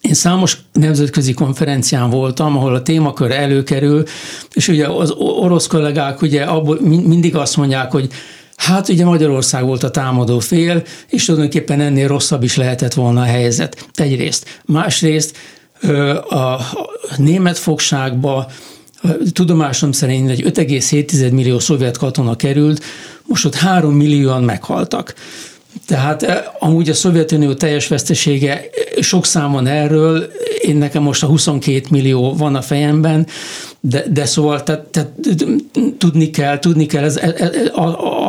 [0.00, 4.02] én számos nemzetközi konferencián voltam, ahol a témakör előkerül,
[4.52, 8.10] és ugye az orosz kollégák ugye abból mindig azt mondják, hogy
[8.56, 13.24] Hát ugye Magyarország volt a támadó fél, és tulajdonképpen ennél rosszabb is lehetett volna a
[13.24, 13.88] helyzet.
[13.94, 14.60] Egyrészt.
[14.64, 15.36] Másrészt
[16.28, 16.56] a
[17.16, 18.50] német fogságba
[19.32, 22.84] tudomásom szerint egy 5,7 millió szovjet katona került,
[23.26, 25.14] most ott 3 millióan meghaltak.
[25.86, 28.64] Tehát amúgy a Szovjetunió teljes vesztesége
[29.00, 30.30] sok számon erről,
[30.60, 33.26] én nekem most a 22 millió van a fejemben,
[33.80, 35.10] de, de szóval tehát, tehát,
[35.98, 37.34] tudni kell, tudni kell ez, ez,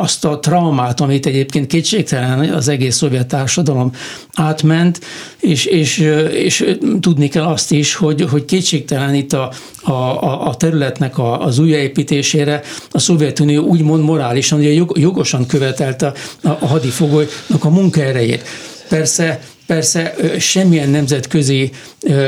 [0.00, 3.92] azt a traumát, amit egyébként kétségtelen az egész szovjet társadalom
[4.34, 5.00] átment,
[5.40, 5.98] és, és,
[6.32, 9.52] és tudni kell azt is, hogy, hogy kétségtelen itt a,
[9.82, 16.66] a, a területnek a, az újjáépítésére a Szovjetunió úgymond morálisan, ugye jogosan követelte a, a
[16.66, 18.42] hadifogolynak a munkaerejét.
[18.88, 21.70] Persze Persze semmilyen nemzetközi,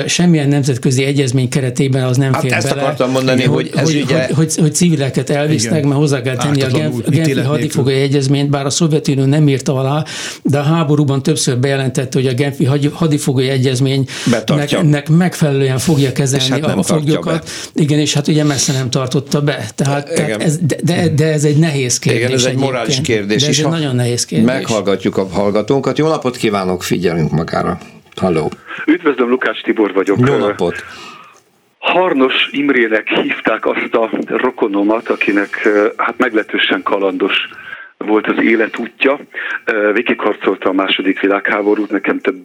[0.07, 2.81] semmilyen nemzetközi egyezmény keretében az nem hát fér ezt bele.
[2.81, 4.25] akartam mondani, hogy, hogy, ez hogy, ugye...
[4.25, 8.67] hogy, hogy, hogy civileket elvisznek, mert hozzá kell tenni a Genf, Genfi hadifogai egyezményt, bár
[8.67, 10.05] a Szovjetunió nem írta alá,
[10.43, 16.83] de a háborúban többször bejelentette, hogy a Genfi hadifogai egyezménynek megfelelően fogja kezelni hát a
[16.83, 17.45] foglyokat.
[17.75, 17.83] Be.
[17.83, 19.69] Igen, és hát ugye messze nem tartotta be.
[19.75, 22.23] Tehát, tehát ez, de, de, de ez egy nehéz kérdés.
[22.23, 23.43] Igen, ez egy morális kérdés.
[23.43, 24.47] De ez egy nagyon nehéz kérdés.
[24.47, 25.99] Meghallgatjuk a hallgatónkat.
[25.99, 27.79] Jó napot kívánok, figyelünk figyelünk magára.
[28.17, 28.51] Halló.
[28.87, 30.19] Üdvözlöm, Lukács Tibor vagyok.
[30.27, 30.85] Jó napot.
[31.79, 37.49] Harnos Imrének hívták azt a rokonomat, akinek hát meglehetősen kalandos
[37.97, 39.19] volt az életútja.
[39.93, 42.45] Végigharcolta a második világháborút, nekem több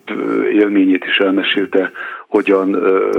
[0.52, 1.92] élményét is elmesélte,
[2.28, 2.72] hogyan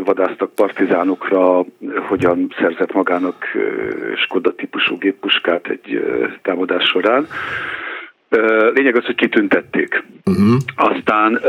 [0.05, 1.65] vadáztak partizánokra,
[2.09, 3.45] hogyan szerzett magának
[4.25, 6.05] Skoda típusú géppuskát egy
[6.43, 7.27] támadás során.
[8.75, 10.05] Lényeg az, hogy kitüntették.
[10.25, 10.57] Uh-huh.
[10.77, 11.41] Aztán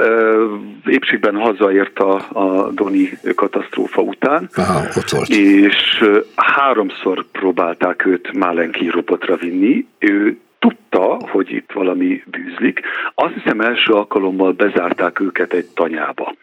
[0.86, 5.30] épségben hazaért a, a Doni katasztrófa után, Aha, ott volt.
[5.30, 6.04] és
[6.36, 9.86] háromszor próbálták őt Málenki robotra vinni.
[10.00, 12.82] Ő tudta, hogy itt valami bűzlik.
[13.16, 16.34] Azt hiszem első alkalommal bezárták őket egy tanyába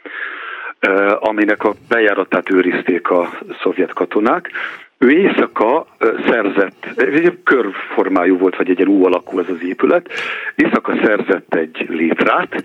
[1.18, 3.31] aminek a bejáratát őrizték a
[3.62, 4.50] szovjet katonák,
[5.02, 5.86] ő éjszaka
[6.28, 10.08] szerzett, egy körformájú volt, vagy egy ilyen U alakú ez az épület,
[10.54, 12.62] éjszaka szerzett egy létrát,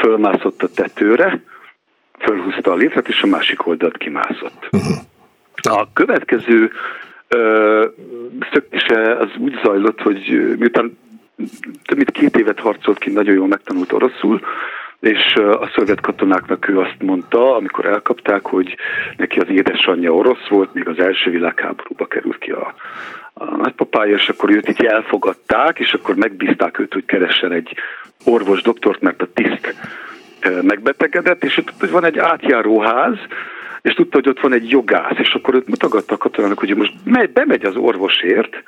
[0.00, 1.40] fölmászott a tetőre,
[2.18, 4.68] fölhúzta a létrát, és a másik oldalt kimászott.
[4.72, 4.96] Uh-huh.
[5.62, 6.70] A következő
[7.28, 7.86] ö,
[8.52, 10.98] szöktése az úgy zajlott, hogy miután
[11.84, 14.40] több mint két évet harcolt ki, nagyon jól megtanult oroszul,
[15.00, 18.76] és a szovjet katonáknak ő azt mondta, amikor elkapták, hogy
[19.16, 22.74] neki az édesanyja orosz volt, még az első világháborúba került ki a,
[23.34, 27.74] a nagypapája, és akkor őt így elfogadták, és akkor megbízták őt, hogy keressen egy
[28.24, 29.74] orvos doktort, mert a tiszt
[30.62, 33.16] megbetegedett, és ott van egy átjáróház,
[33.82, 36.92] és tudta, hogy ott van egy jogász, és akkor őt mutogatta a katonának, hogy most
[37.04, 38.62] megy, bemegy az orvosért,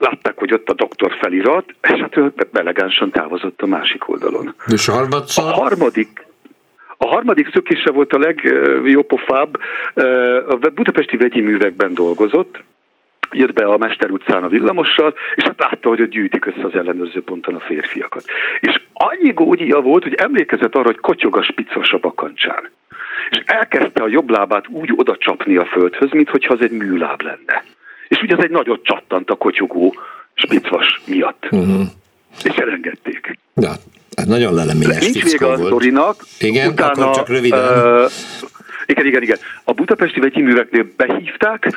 [0.00, 4.54] látták, hogy ott a doktor felirat, és hát ő elegánsan távozott a másik oldalon.
[4.72, 5.44] És a harmadszor?
[5.44, 6.26] A harmadik,
[6.96, 9.60] a harmadik szökése volt a legjobofább,
[10.48, 12.62] a budapesti vegyi művekben dolgozott,
[13.30, 16.74] jött be a Mester utcán a villamossal, és hát látta, hogy ott gyűjtik össze az
[16.74, 18.24] ellenőrző ponton a férfiakat.
[18.60, 22.70] És annyi gógyia volt, hogy emlékezett arra, hogy kotyog a spicos a bakancsán.
[23.30, 27.62] És elkezdte a jobb lábát úgy oda csapni a földhöz, mintha az egy műláb lenne
[28.10, 29.94] és ugye az egy nagyot csattant a kotyogó
[30.34, 31.48] spicvas miatt.
[31.50, 31.82] Uh-huh.
[32.44, 33.38] És elengedték.
[33.54, 33.72] Ja,
[34.14, 36.24] ez nagyon leleményes Nincs vége a sztorinak.
[36.38, 37.58] Igen, utána, akkor csak röviden.
[37.58, 38.10] Uh,
[38.86, 39.38] Igen, igen, igen.
[39.64, 41.72] A budapesti vegyi műveknél behívták,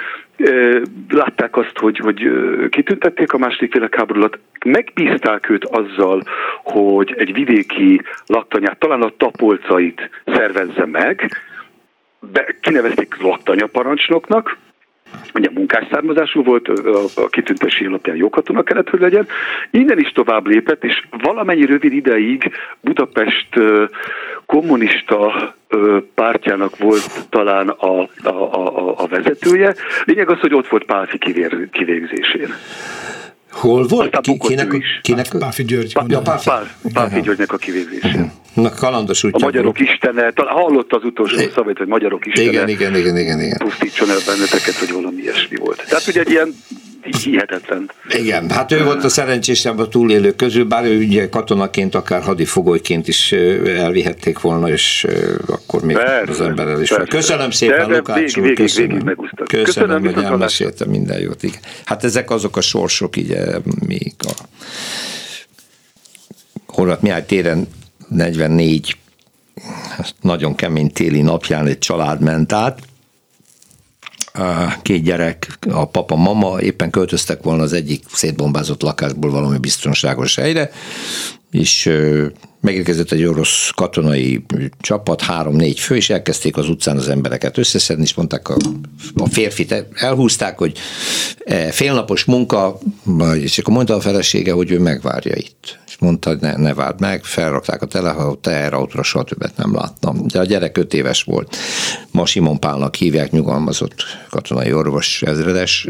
[1.10, 2.30] látták azt, hogy, hogy
[2.70, 6.24] kitüntették a második világháború alatt, megbízták őt azzal,
[6.64, 11.32] hogy egy vidéki laktanyát, talán a tapolcait szervezze meg,
[12.20, 14.58] be, kinevezték laktanya parancsnoknak,
[15.34, 16.68] ugye munkás származású volt,
[17.16, 19.28] a kitüntési alapján jó katona kellett, hogy legyen.
[19.72, 23.48] Innen is tovább lépett, és valamennyi rövid ideig Budapest
[24.46, 25.54] kommunista
[26.16, 29.76] pártjának volt talán a, a, a, a vezetője.
[30.06, 31.18] Lényeg az, hogy ott volt Pálfi
[31.72, 32.54] kivégzésén.
[33.54, 34.20] Hol volt?
[34.22, 35.00] Ki, kinek, is.
[35.02, 35.28] kinek?
[35.40, 35.94] Páfi György.
[35.94, 36.50] Pá, ja, Páfi.
[36.94, 38.32] Páfi Györgynek a kivégzésén.
[38.54, 39.90] Na, kalandos A magyarok volt.
[39.90, 42.48] istene, talán hallott az utolsó é, szavait, hogy magyarok istene.
[42.48, 43.58] Igen, igen, igen, igen, igen.
[43.58, 45.86] Pusztítson el benneteket, hogy valami ilyesmi volt.
[45.90, 46.56] Tehát ugye egy ilyen
[47.24, 47.92] hihetetlen.
[48.10, 53.08] Igen, hát ő volt a szerencsésebb a túlélők közül, bár ő ugye katonaként, akár hadifogolyként
[53.08, 53.32] is
[53.66, 55.08] elvihették volna, és
[55.48, 57.06] akkor még persze, az emberrel is fel.
[57.06, 58.90] Köszönöm szépen, de, Lukács úr, köszönöm.
[58.90, 59.16] Végig
[59.48, 61.44] köszönöm, köszönöm, hogy elmesélte minden jót.
[61.44, 61.60] Igen.
[61.86, 63.46] Hát ezek azok a sorsok, ugye,
[63.88, 64.32] még a
[66.68, 67.68] Horváth Mihály téren
[68.10, 68.98] 44
[70.22, 72.80] nagyon kemény téli napján egy család ment át,
[74.82, 80.72] két gyerek, a papa, mama éppen költöztek volna az egyik szétbombázott lakásból valami biztonságos helyre,
[81.54, 81.92] és
[82.62, 84.46] megérkezett egy orosz katonai
[84.80, 88.56] csapat, három-négy fő, és elkezdték az utcán az embereket összeszedni, és mondták a,
[89.16, 90.78] a férfit, elhúzták, hogy
[91.46, 92.80] e, félnapos munka,
[93.36, 95.80] és akkor mondta a felesége, hogy ő megvárja itt.
[95.88, 100.28] És mondta, hogy ne, ne várd meg, felrakták a teherautóra, soha többet nem láttam.
[100.28, 101.56] De a gyerek öt éves volt.
[102.12, 103.96] Ma Simon Pálnak hívják, nyugalmazott
[104.30, 105.88] katonai orvos ezredes,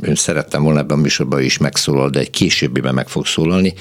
[0.00, 3.74] ön szerettem volna ebben a műsorban is megszólal, de egy későbbiben meg fog szólalni.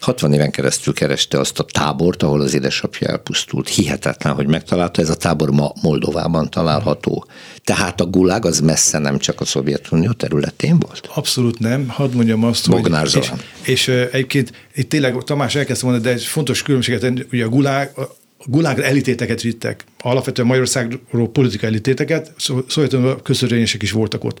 [0.00, 3.68] 60 éven keresztül kereste azt a tábort, ahol az édesapja elpusztult.
[3.68, 5.02] Hihetetlen, hogy megtalálta.
[5.02, 7.26] Ez a tábor ma Moldovában található.
[7.64, 11.08] Tehát a gulág az messze nem csak a Szovjetunió területén volt?
[11.14, 11.88] Abszolút nem.
[11.88, 13.16] Hadd mondjam azt, Bognár hogy...
[13.16, 13.30] És,
[13.62, 18.02] és egyébként itt tényleg Tamás elkezdte mondani, de egy fontos különbséget, hogy a gulág, a
[18.44, 22.32] gulágra elítéteket vittek, alapvetően Magyarországról politikai elítéteket,
[22.68, 24.40] Szovjetunió közörvényesek is voltak ott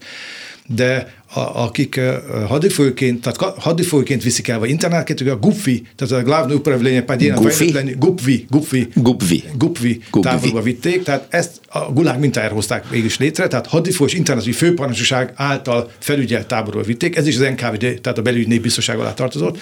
[0.74, 2.00] de a, akik
[2.46, 7.74] hadifőként, tehát hadifőként viszik el, vagy internálként, a gupfi, tehát a glávnő upravlénye pádjén, gupfi,
[7.98, 13.96] gupfi, gupfi, gupfi, távolba vitték, tehát ezt a gulág mintájára hozták mégis létre, tehát hadifő
[13.96, 18.98] hadifős internálói főparancsosság által felügyelt táborba vitték, ez is az NKVD, tehát a belügyi népbiztonság
[18.98, 19.58] alá tartozott,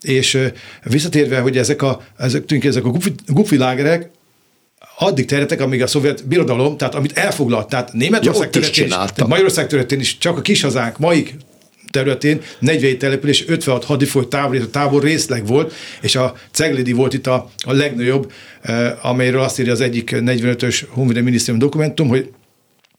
[0.00, 0.38] és
[0.82, 4.10] visszatérve, hogy ezek a, ezek, tűnik, ezek a gupfi, gupfi lágerek,
[5.02, 9.66] addig terjedtek, amíg a szovjet birodalom, tehát amit elfoglalt, tehát Németország területén is, tehát Magyarország
[9.66, 11.34] területén is, csak a kis hazánk, maik
[11.90, 17.26] területén 47 település, 56 hadifoly tábor, a tábor részleg volt, és a Ceglidi volt itt
[17.26, 18.32] a, a legnagyobb,
[18.62, 22.30] eh, amelyről azt írja az egyik 45-ös Honvédelmi Minisztérium dokumentum, hogy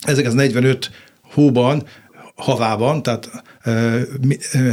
[0.06, 0.91] ezek az 45
[1.34, 1.84] hóban
[2.36, 3.30] havában, tehát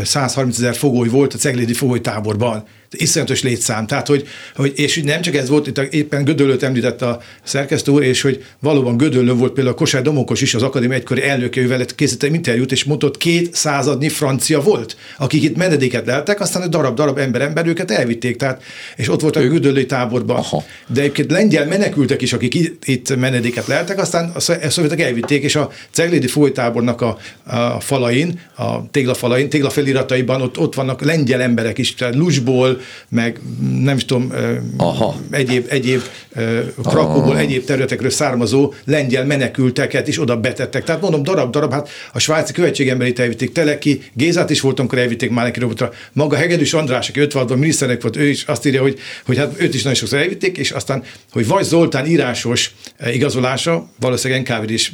[0.04, 3.86] 130 ezer fogoly volt a Ceglédi fogoly táborban iszonyatos létszám.
[3.86, 8.02] Tehát, hogy, hogy, és nem csak ez volt, itt éppen Gödöllőt említett a szerkesztő úr,
[8.02, 11.84] és hogy valóban Gödöllőn volt például a Kosár Domokos is, az akadémia egykori elnöke, ővel
[11.84, 16.68] készített egy interjút, és mondott, két századnyi francia volt, akik itt menedéket leltek, aztán egy
[16.68, 18.62] darab-darab ember ember őket elvitték, tehát,
[18.96, 20.36] és ott voltak a Gödöllői táborban.
[20.36, 20.64] Aha.
[20.86, 25.70] De egyébként lengyel menekültek is, akik itt menedéket leltek, aztán a szovjetek elvitték, és a
[25.90, 32.14] Ceglédi folytábornak a, a falain, a téglafalain, téglafelirataiban ott, ott vannak lengyel emberek is, tehát
[32.14, 33.40] Lusból, meg
[33.80, 34.32] nem is tudom,
[34.76, 35.16] Aha.
[35.30, 36.00] egyéb, egyéb
[36.84, 40.84] Krakóból, egyéb területekről származó lengyel menekülteket is oda betettek.
[40.84, 45.60] Tehát mondom, darab-darab, hát a svájci követségemberit elvitték Teleki, Gézát is voltam, amikor elvitték Máleki
[45.60, 45.90] robotra.
[46.12, 49.74] Maga Hegedűs András, aki 56-ban miniszternek volt, ő is azt írja, hogy, hogy hát őt
[49.74, 51.02] is nagyon sokszor elvitték, és aztán,
[51.32, 52.74] hogy vagy Zoltán írásos
[53.12, 54.92] igazolása, valószínűleg NKVD is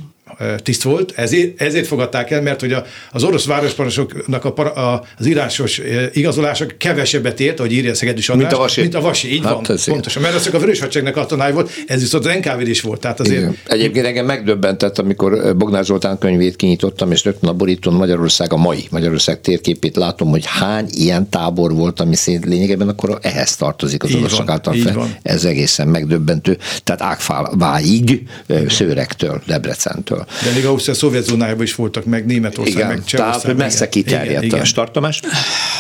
[0.63, 5.27] tiszt volt, ezért, ezért fogadták el, mert hogy a, az orosz városparancsoknak a, a, az
[5.27, 5.81] írásos
[6.13, 8.81] igazolások kevesebbet ért, ahogy írja Szegedi András, mint a Vasi.
[8.81, 10.23] Mint a Vasi, így hát van, pontosan.
[10.23, 13.01] Mert az csak a Vörös Hadseregnek a tanár volt, ez viszont az NKVD is volt.
[13.01, 13.41] Tehát azért...
[13.41, 13.57] Igen.
[13.67, 18.87] Egyébként engem megdöbbentett, amikor Bognár Zoltán könyvét kinyitottam, és rögtön a borítón Magyarország, a mai
[18.91, 24.15] Magyarország térképét látom, hogy hány ilyen tábor volt, ami szint lényegében akkor ehhez tartozik az
[24.15, 25.19] oroszok által fel.
[25.23, 26.59] Ez egészen megdöbbentő.
[26.85, 28.23] Tehát Ágfáig,
[28.69, 30.16] Szőrektől, Debrecentől.
[30.19, 34.53] De még Ausztria szovjet zónájában is voltak, meg Németország, igen, meg Tehát, hogy messze kiterjedt
[34.53, 35.21] a startomás.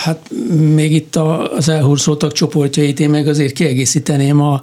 [0.03, 0.30] Hát
[0.74, 4.62] még itt az elhurcoltak csoportjait én meg azért kiegészíteném a,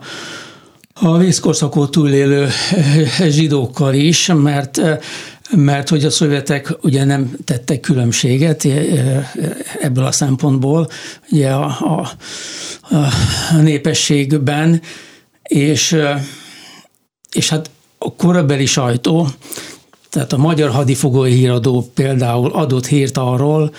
[0.94, 2.50] a vészkorszakot túlélő
[3.28, 4.82] zsidókkal is, mert
[5.56, 8.68] mert hogy a szovjetek ugye nem tettek különbséget
[9.80, 10.90] ebből a szempontból
[11.30, 12.10] ugye a, a,
[13.52, 14.82] a népességben,
[15.44, 15.98] és,
[17.32, 17.70] és hát
[18.04, 19.28] a korabeli sajtó,
[20.10, 23.74] tehát a Magyar Hadifogói Híradó például adott hírt arról,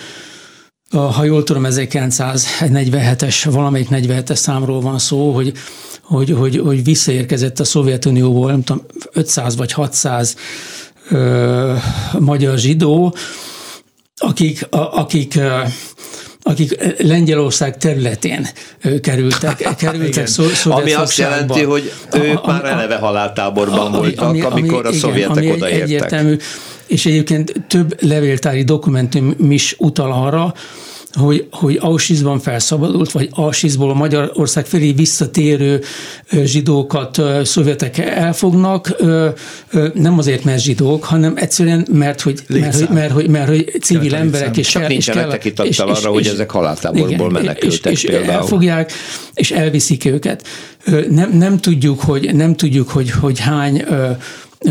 [0.91, 5.53] ha jól tudom, 1947-es, valamelyik 47-es számról van szó, hogy,
[6.01, 10.35] hogy, hogy, hogy visszaérkezett a Szovjetunióból, nem tudom, 500 vagy 600
[11.09, 11.73] ö,
[12.19, 13.15] magyar zsidó,
[14.15, 15.39] akik, a, akik
[16.47, 18.47] akik Lengyelország területén
[19.01, 24.25] kerültek, kerültek szó, Ami azt jelenti, hogy ők a, a, már eleve haláltáborban ami, voltak,
[24.25, 25.81] ami, amikor ami, a szovjetek igen, odaértek.
[25.81, 26.37] Egyértelmű,
[26.87, 30.53] és egyébként több levéltári dokumentum is utal arra,
[31.15, 35.81] hogy, hogy Auschwitzban felszabadult, vagy Auschwitzból a Magyarország felé visszatérő
[36.43, 38.95] zsidókat szovjetek elfognak,
[39.93, 44.01] nem azért, mert zsidók, hanem egyszerűen, mert hogy, mert, hogy, mert, hogy, mert, hogy civil
[44.01, 44.21] Létszám.
[44.21, 48.09] emberek, és, Csak kell, és kell, és, és, arra, hogy ezek haláltáborból menekültek és, és
[48.09, 48.31] például.
[48.31, 48.91] elfogják,
[49.33, 50.47] és elviszik őket.
[51.09, 53.85] Nem, nem tudjuk, hogy, nem tudjuk, hogy, hogy hány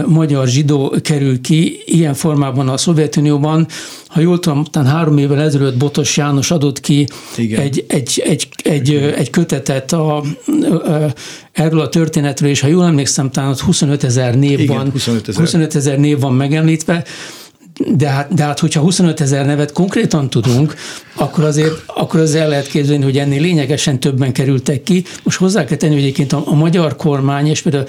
[0.07, 1.83] magyar zsidó kerül ki.
[1.85, 3.67] Ilyen formában a Szovjetunióban.
[4.07, 7.07] Ha jól tudom, talán három évvel ezelőtt Botos János adott ki
[7.37, 10.23] egy, egy, egy, egy, egy kötetet a,
[11.53, 14.93] erről a történetről, és ha jól emlékszem, talán 25 ezer név Igen, van,
[15.35, 17.05] 25 ezer név van megemlítve,
[17.97, 20.75] de hát, de hát, hogyha 25 ezer nevet konkrétan tudunk,
[21.15, 25.05] akkor azért, akkor azért el lehet képzelni, hogy ennél lényegesen többen kerültek ki.
[25.23, 27.87] Most hozzá kell tenni, hogy egyébként a, a magyar kormány, és például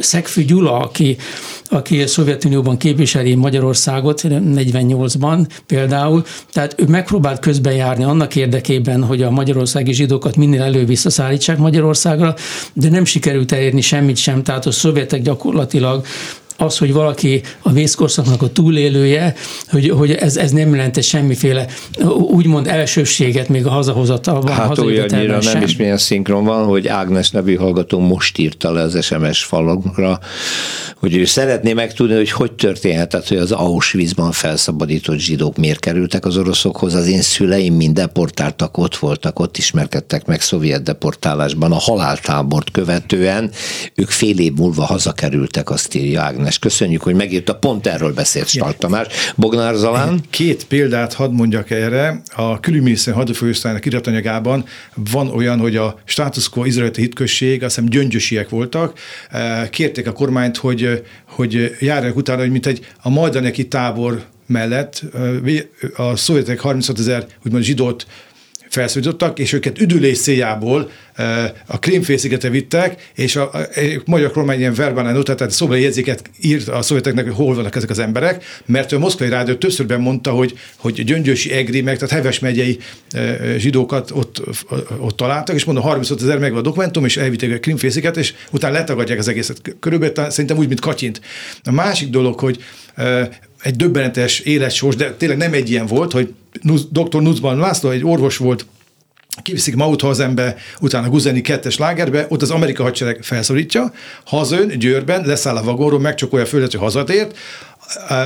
[0.00, 1.16] Szegfű Gyula, aki,
[1.68, 9.30] aki a Szovjetunióban képviseli Magyarországot 48-ban például, tehát ő megpróbált közbenjárni annak érdekében, hogy a
[9.30, 12.34] magyarországi zsidókat minél elő visszaszállítsák Magyarországra,
[12.72, 16.04] de nem sikerült elérni semmit sem, tehát a szovjetek gyakorlatilag
[16.60, 19.34] az, hogy valaki a vészkorszaknak a túlélője,
[19.68, 21.66] hogy, hogy ez, ez nem jelente semmiféle
[22.18, 24.52] úgymond elsőséget még a hazahozatalban.
[24.52, 29.04] Hát olyannyira nem is milyen szinkron van, hogy Ágnes nevű hallgató most írta le az
[29.04, 30.18] SMS falunkra,
[30.96, 36.36] hogy ő szeretné megtudni, hogy hogy történhetett, hogy az Auschwitzban felszabadított zsidók miért kerültek az
[36.36, 36.94] oroszokhoz.
[36.94, 43.50] Az én szüleim mind deportáltak, ott voltak, ott ismerkedtek meg szovjet deportálásban, a haláltábort követően.
[43.94, 46.58] Ők fél év múlva hazakerültek, azt írja Ágnes Ágnes.
[46.58, 49.06] Köszönjük, hogy megírta, pont erről beszélt Stark Tamás.
[49.36, 50.20] Bognár Zalán?
[50.30, 52.22] Két példát hadd mondjak erre.
[52.34, 58.48] A külügyminiszter hadifőosztálynak iratanyagában van olyan, hogy a status quo izraeli hitkösség, azt hiszem gyöngyösiek
[58.48, 58.98] voltak,
[59.30, 65.02] eh, kérték a kormányt, hogy, hogy járjanak utána, hogy mint egy a majdaneki tábor mellett
[65.14, 68.06] eh, a szovjetek 36 ezer úgymond zsidót
[68.68, 70.90] felszólítottak, és őket üdülés céljából
[71.66, 76.30] a Krímfélszigetre vittek, és a, a, a magyar kormány ilyen verbálán utat, tehát szobai jegyzéket
[76.40, 80.30] írt a szovjeteknek, hogy hol vannak ezek az emberek, mert a moszkvai rádió többször mondta,
[80.30, 82.78] hogy, hogy Gyöngyösi, Egri, meg tehát Heves megyei
[83.56, 84.42] zsidókat ott,
[84.98, 88.74] ott találtak, és mondom, 35 ezer meg a dokumentum, és elvitték a Krímfélsziget, és utána
[88.74, 89.76] letagadják az egészet.
[89.80, 91.20] Körülbelül szerintem úgy, mint Katyint.
[91.64, 92.58] A másik dolog, hogy
[93.62, 96.34] egy döbbenetes életsors, de tényleg nem egy ilyen volt, hogy
[96.90, 97.22] dr.
[97.22, 98.66] Nutzban László egy orvos volt,
[99.42, 103.92] kiviszik Mauthausenbe, utána Guzeni kettes lágerbe, ott az amerikai hadsereg felszorítja,
[104.24, 107.36] hazön, Győrben, leszáll a vagóról, megcsokolja a földet, hogy hazatért,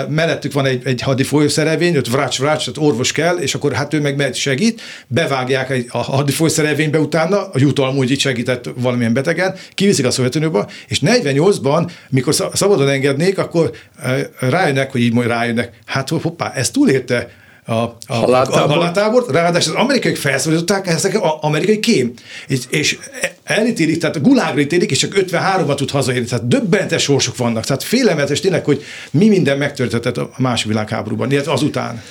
[0.08, 3.94] mellettük van egy, egy hadi folyószerelvény, ott vrács, vrács, tehát orvos kell, és akkor hát
[3.94, 8.70] ő meg megy segít, bevágják egy, a hadi folyószerelvénybe utána, a jutalmú, hogy itt segített
[8.76, 13.70] valamilyen betegen, kiviszik a Szovjetunióba, és 48-ban, mikor szabadon engednék, akkor
[14.40, 17.30] rájönnek, hogy így majd rájönnek, hát hoppá, ez túlélte
[17.64, 18.70] a, a, haláltábor.
[18.70, 22.12] a haláltábort, ráadásul az amerikai felszólították ezek az amerikai kém,
[22.46, 22.98] és, és
[23.44, 27.82] elítélik, tehát a gulágra ítélik, és csak 53-at tud hazaérni, tehát döbbentes sorsok vannak, tehát
[27.82, 32.02] félelmetes tényleg, hogy mi minden megtörtént a másik világháborúban, illetve azután.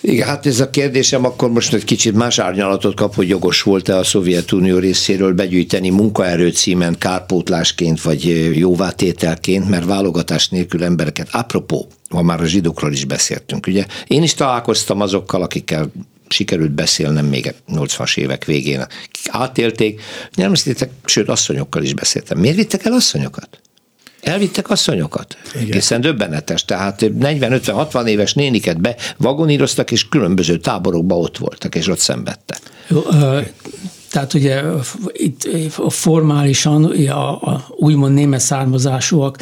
[0.00, 3.96] Igen, hát ez a kérdésem akkor most egy kicsit más árnyalatot kap, hogy jogos volt-e
[3.96, 11.28] a Szovjetunió részéről begyűjteni munkaerő címen kárpótlásként vagy jóvátételként, mert válogatás nélkül embereket.
[11.32, 13.86] Apropó, ma már a zsidókról is beszéltünk, ugye?
[14.06, 15.92] Én is találkoztam azokkal, akikkel
[16.28, 18.86] sikerült beszélnem még 80-as évek végén.
[19.24, 20.00] Átélték,
[20.34, 20.52] nem
[21.04, 22.38] sőt asszonyokkal is beszéltem.
[22.38, 23.60] Miért vittek el asszonyokat?
[24.22, 25.36] Elvittek asszonyokat.
[25.54, 25.66] Igen.
[25.66, 26.64] Egészen döbbenetes.
[26.64, 32.58] Tehát 40-50-60 éves néniket be vagoníroztak, és különböző táborokba ott voltak, és ott szenvedtek.
[32.88, 33.02] Jó,
[34.10, 34.62] tehát ugye
[35.12, 35.48] itt
[35.88, 39.38] formálisan a, a úgymond német származásúak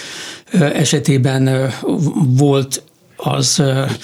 [0.53, 1.73] esetében
[2.27, 2.83] volt
[3.21, 3.57] az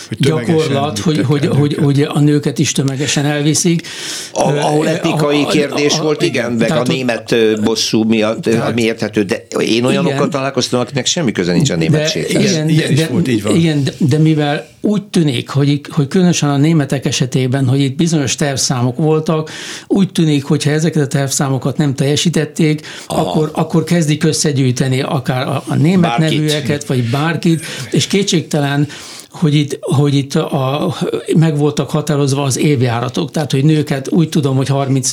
[0.08, 3.86] hogy gyakorlat, hogy, hogy, hogy, hogy a nőket is tömegesen elviszik.
[4.32, 8.74] A, ahol etikai a, a, kérdés a, volt, igen, meg a német bosszú miatt, tehát,
[8.74, 12.50] mi érthető, de én olyanokkal igen, találkoztam, akinek semmi köze nincs a németséghez.
[12.50, 13.54] Igen, igen, de, volt, így van.
[13.54, 18.34] Igen, de, de mivel úgy tűnik, hogy, hogy különösen a németek esetében, hogy itt bizonyos
[18.34, 19.50] tervszámok voltak,
[19.86, 25.62] úgy tűnik, hogy ha ezeket a tervszámokat nem teljesítették, akkor, akkor kezdik összegyűjteni akár a,
[25.68, 26.38] a német bárkit.
[26.38, 28.88] nevűeket, vagy bárkit, és kétségtelen
[29.34, 30.94] hogy itt, hogy itt a,
[31.36, 35.12] meg voltak határozva az évjáratok, tehát hogy nőket úgy tudom, hogy 30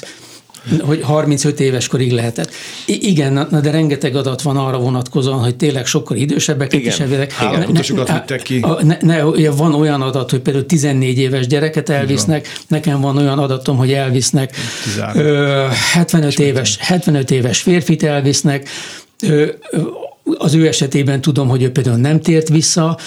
[0.81, 2.51] hogy 35 éves korig lehetett.
[2.85, 7.31] I- igen, na, de rengeteg adat van arra vonatkozóan, hogy tényleg sokkal idősebbek is elvileg.
[8.19, 8.65] Vittek ki.
[8.81, 13.77] Ne, ne, van olyan adat, hogy például 14 éves gyereket elvisznek, nekem van olyan adatom,
[13.77, 14.55] hogy elvisznek
[15.15, 18.69] ö, 75, éves, 75 éves férfit elvisznek,
[19.21, 19.45] ö,
[20.37, 22.97] az ő esetében tudom, hogy ő például nem tért vissza,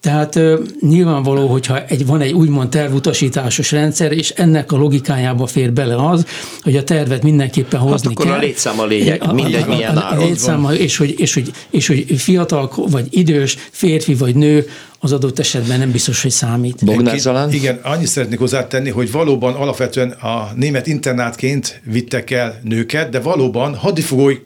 [0.00, 0.38] tehát
[0.80, 6.26] nyilvánvaló, hogyha egy, van egy úgymond tervutasításos rendszer, és ennek a logikájába fér bele az,
[6.62, 8.34] hogy a tervet mindenképpen hozni hát akkor kell.
[8.34, 11.34] a létszám a lényeg, a, mindegy a, milyen a, a, a létszám, és hogy, és,
[11.34, 14.66] hogy, és hogy fiatal, vagy idős, férfi vagy nő,
[15.00, 16.84] az adott esetben nem biztos, hogy számít.
[16.84, 17.52] Bognár Zalán?
[17.52, 23.74] Igen, annyit szeretnék hozzátenni, hogy valóban alapvetően a német internátként vittek el nőket, de valóban
[23.74, 24.36] hadifogói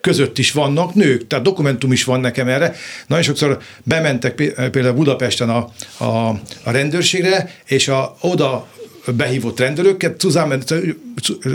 [0.00, 2.74] között is vannak nők, tehát dokumentum is van nekem erre.
[3.06, 4.34] Nagyon sokszor bementek
[4.70, 5.68] például Budapesten a,
[6.04, 6.28] a,
[6.62, 8.68] a rendőrségre, és a, oda
[9.16, 10.22] behívott rendőröket,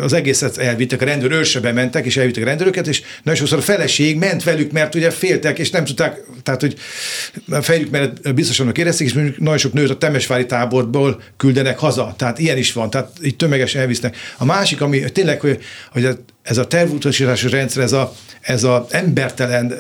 [0.02, 4.18] az egészet elvittek, a rendőr bementek, és elvittek a rendőröket, és nagyon sokszor a feleség
[4.18, 6.76] ment velük, mert ugye féltek, és nem tudták, tehát hogy
[7.50, 12.14] a fejük mellett biztosan érezték, és mondjuk nagyon sok nőt a Temesvári táborból küldenek haza,
[12.18, 14.18] tehát ilyen is van, tehát így tömeges elvisznek.
[14.38, 15.60] A másik, ami tényleg, hogy,
[15.92, 16.06] hogy
[16.46, 19.74] ez a tervutasítási rendszer, ez a, ez a embertelen,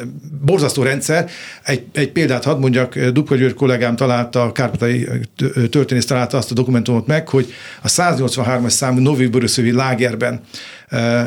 [0.46, 1.30] borzasztó rendszer.
[1.64, 5.08] Egy, egy példát hadd mondjak, Dubka György kollégám találta, a kárpatai
[5.70, 10.42] történész találta azt a dokumentumot meg, hogy a 183-as számú Novi Boruszovi lágerben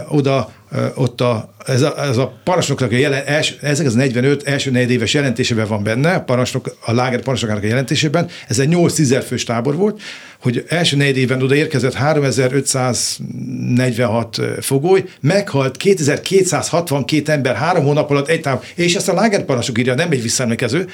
[0.09, 0.53] oda
[0.95, 4.91] ott a, ez, a, ez a parancsnoknak a jelen, els, ezek az 45 első négy
[4.91, 9.45] éves jelentésében van benne, a, parancsnok, a láger parancsnokának a jelentésében, ez egy 8-10 fős
[9.45, 10.01] tábor volt,
[10.41, 18.41] hogy első négy évben oda érkezett 3546 fogoly, meghalt 2262 ember három hónap alatt egy
[18.41, 20.89] tábor, és ezt a láger parancsnok írja, nem egy visszaemlékező,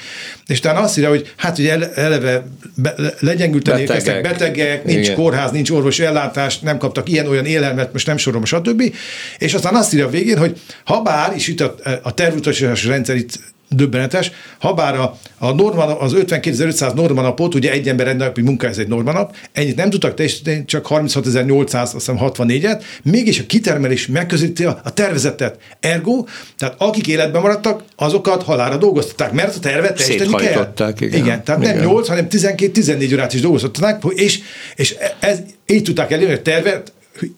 [0.47, 2.45] és talán azt írja, hogy hát ugye eleve
[2.75, 5.15] be, legyengülten érkeztek betegek, nincs Igen.
[5.15, 8.93] kórház, nincs orvosi ellátás, nem kaptak ilyen-olyan élelmet, most nem sorom, stb.
[9.37, 13.15] És aztán azt írja a végén, hogy ha bár, és itt a, a tervutasítási rendszer
[13.15, 13.39] itt
[13.69, 18.67] döbbenetes, ha bár a, a norma, az 52.500 normanapot, ugye egy ember egy napi munka,
[18.67, 24.93] ez egy normanap, ennyit nem tudtak teljesíteni, csak 36.864-et, mégis a kitermelés megközelíti a, a
[24.93, 25.57] tervezetet.
[25.79, 26.23] Ergo,
[26.57, 30.73] tehát akik életben maradtak, azokat halára dolgoztatták, mert a tervet teljesíteni kell.
[30.99, 31.19] Igen.
[31.19, 31.75] igen, tehát igen.
[31.75, 34.39] nem 8, hanem 12-14 órát is dolgoztatták, és,
[34.75, 36.93] és ez, így tudták elérni, hogy a tervet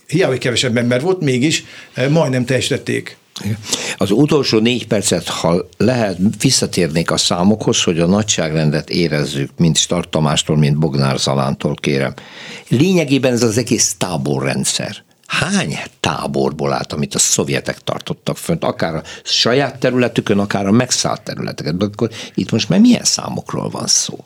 [0.08, 1.64] hiába, kevesebb ember volt, mégis
[1.94, 3.18] eh, majdnem teljesítették.
[3.98, 10.10] Az utolsó négy percet, ha lehet, visszatérnék a számokhoz, hogy a nagyságrendet érezzük, mint Start
[10.10, 12.14] Tamástól, mint Bognár Zalántól kérem.
[12.68, 15.06] Lényegében ez az egész táborrendszer.
[15.28, 21.22] Hány táborból állt, amit a szovjetek tartottak fönt, akár a saját területükön, akár a megszállt
[21.22, 21.82] területeket.
[21.82, 24.26] Akkor itt most már milyen számokról van szó?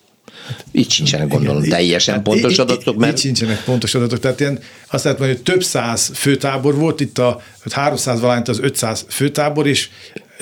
[0.72, 2.98] Így sincsenek gondolom Igen, teljesen hát pontos adatok.
[2.98, 3.12] Mert...
[3.12, 4.20] Így sincsenek pontos adatok.
[4.20, 7.42] Tehát ilyen, azt lehet mondani, hogy több száz főtábor volt, itt a
[7.72, 9.90] 300 valányt az 500 főtábor, és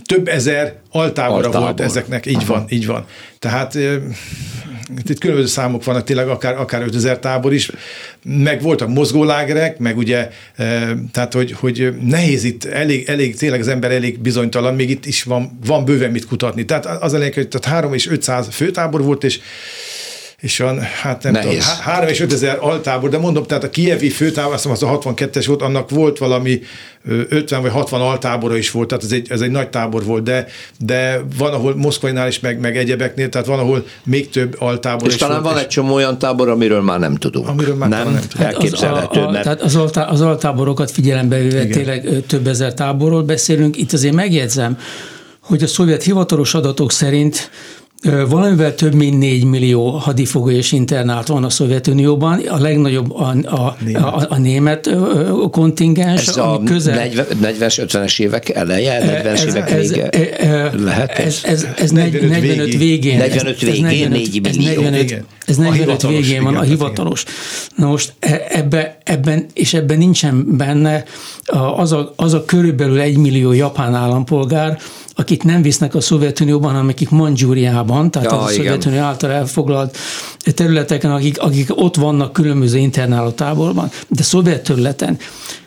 [0.05, 1.59] több ezer altábora Altábor.
[1.59, 2.25] volt ezeknek.
[2.25, 2.53] Így Aha.
[2.53, 3.05] van, így van.
[3.39, 3.77] Tehát
[5.07, 7.71] itt különböző számok vannak, tényleg akár, akár 5000 tábor is,
[8.23, 10.29] meg voltak mozgólágerek, meg ugye,
[11.11, 15.23] tehát hogy, hogy nehéz itt, elég, elég, tényleg az ember elég bizonytalan, még itt is
[15.23, 16.65] van, van bőven mit kutatni.
[16.65, 19.39] Tehát az lényeg, hogy tehát 3 és 500 főtábor volt, és
[20.39, 21.65] és olyan, hát nem Nehéz.
[21.65, 24.99] tudom, 3 és 5 ezer altábor, de mondom, tehát a kievi főtábor, azt az a
[24.99, 26.61] 62-es volt, annak volt valami
[27.29, 30.47] 50 vagy 60 altábora is volt, tehát ez egy, ez egy nagy tábor volt, de,
[30.77, 35.13] de van, ahol Moszkvainál is, meg, meg egyebeknél, tehát van, ahol még több altábor és
[35.13, 37.47] is talán volt, van egy csomó olyan tábor, amiről már nem tudunk.
[37.47, 39.19] Amiről már nem, nem hát elképzelhető.
[39.19, 39.43] Az, a, a, mert...
[39.43, 43.77] Tehát az, az altáborokat figyelembe véve tényleg több ezer táborról beszélünk.
[43.77, 44.77] Itt azért megjegyzem,
[45.39, 47.49] hogy a szovjet hivatalos adatok szerint
[48.29, 53.75] Valamivel több mint 4 millió hadifogó és internált van a Szovjetunióban, a legnagyobb a, a,
[53.79, 54.03] német.
[54.03, 54.89] a, a német
[55.51, 57.09] kontingens, ez ami a közel...
[57.43, 60.09] 40-es, 50-es évek eleje, 40-es évek vége?
[60.77, 61.41] Lehet ez?
[61.43, 63.17] Ez, ez, ez 45, 45 végén.
[63.17, 64.81] 45 végén, 4 millió.
[64.81, 67.23] 45, ez 45 végén van, a hivatalos.
[67.75, 71.03] Na most e, ebbe, ebben, és ebben nincsen benne
[71.75, 74.79] az a, az a körülbelül egy millió japán állampolgár,
[75.19, 78.63] akik nem visznek a Szovjetunióban, hanem akik Mandzsúriában, tehát Ja, a igen.
[78.63, 79.97] Szovjetunió által elfoglalt
[80.55, 85.17] területeken, akik, akik ott vannak különböző internáló táborban, de szovjet területen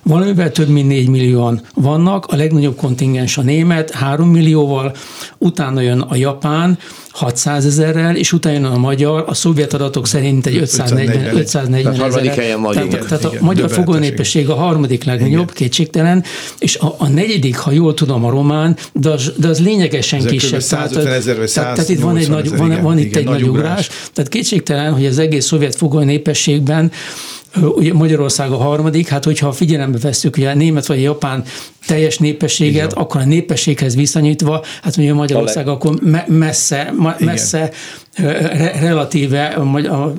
[0.03, 4.95] valamivel több mint 4 millióan vannak, a legnagyobb kontingens a német, 3 millióval,
[5.39, 6.79] utána jön a japán,
[7.13, 12.35] 600 ezerrel, és utána jön a magyar, a szovjet adatok szerint egy 540, 540 Tehát
[12.35, 12.89] helyen vagyunk.
[12.89, 16.25] Tehát, tehát a Igen, magyar fogónépesség a harmadik legnagyobb, kétségtelen,
[16.59, 20.31] és a, a negyedik, ha jól tudom, a román, de az, de az lényegesen Ezek
[20.31, 20.61] kisebb.
[20.61, 23.05] 150 ezer vagy tehát, tehát itt van, egy 180 nagy, ezer, van, igen, van itt
[23.05, 23.63] igen, egy nagy ugrás.
[23.63, 23.91] ugrás.
[24.13, 29.53] Tehát kétségtelen, hogy az egész szovjet fogó népességben Ö, Ugye Magyarország a harmadik, hát hogyha
[29.53, 31.45] figyelembe veszük ugye a német vagy a japán
[31.87, 37.71] teljes népességet, akkor a népességhez viszonyítva, hát ugye Magyarország akkor me- messze, ma- messze
[38.17, 40.13] re- relatíve a, a,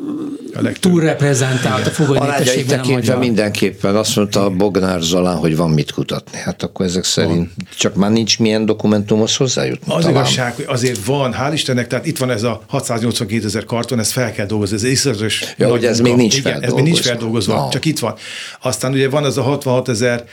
[0.80, 5.70] túlreprezentált a fogó Arányait népességben a tekintve mindenképpen azt mondta a Bognár Zalán, hogy van
[5.70, 6.38] mit kutatni.
[6.38, 9.94] Hát akkor ezek szerint csak már nincs milyen dokumentumhoz hozzájutni.
[9.94, 10.16] Az talán.
[10.20, 14.12] igazság, hogy azért van, hál' Istennek, tehát itt van ez a 682 ezer karton, ezt
[14.12, 17.56] fel kell dolgozni, ez iszonyatos Ja, hogy ez még nincs Igen, ez még nincs feldolgozva.
[17.56, 17.70] Na.
[17.70, 18.16] csak itt van.
[18.62, 20.24] Aztán ugye van az a 66 ezer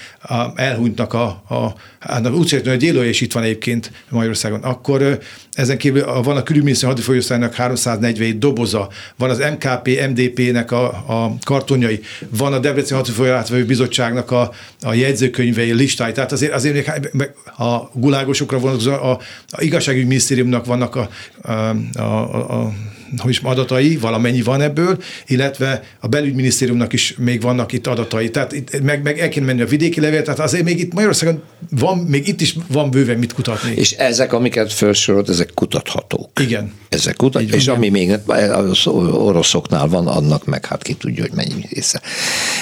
[0.54, 1.74] elhunytnak a, a, a
[2.32, 4.62] úgy szerintem, hogy élője is itt van egyébként Magyarországon.
[4.62, 5.18] Akkor
[5.52, 12.00] ezen kívül van a külügyminiszter hadifolyószájának 347 doboza, van az MKP, MDP-nek a, a kartonjai,
[12.28, 16.12] van a Debrecen Hadifolyóátvevő Bizottságnak a, a jegyzőkönyvei, listái.
[16.12, 17.10] Tehát azért, azért még hát
[17.58, 19.18] a gulágosokra vonatkozó, a,
[19.50, 21.08] a igazságügyminisztériumnak vannak a,
[21.42, 21.52] a,
[21.98, 22.72] a, a
[23.18, 28.30] hogy is adatai, valamennyi van ebből, illetve a belügyminisztériumnak is még vannak itt adatai.
[28.30, 31.42] Tehát itt meg, meg el kéne menni a vidéki levél, tehát azért még itt Magyarországon
[31.70, 33.72] van, még itt is van bőven mit kutatni.
[33.74, 36.40] És ezek, amiket felsorolt, ezek kutathatók.
[36.40, 36.72] Igen.
[36.88, 38.18] Ezek kutat, és ami még
[38.52, 42.00] az oroszoknál van, annak meg hát ki tudja, hogy mennyi része.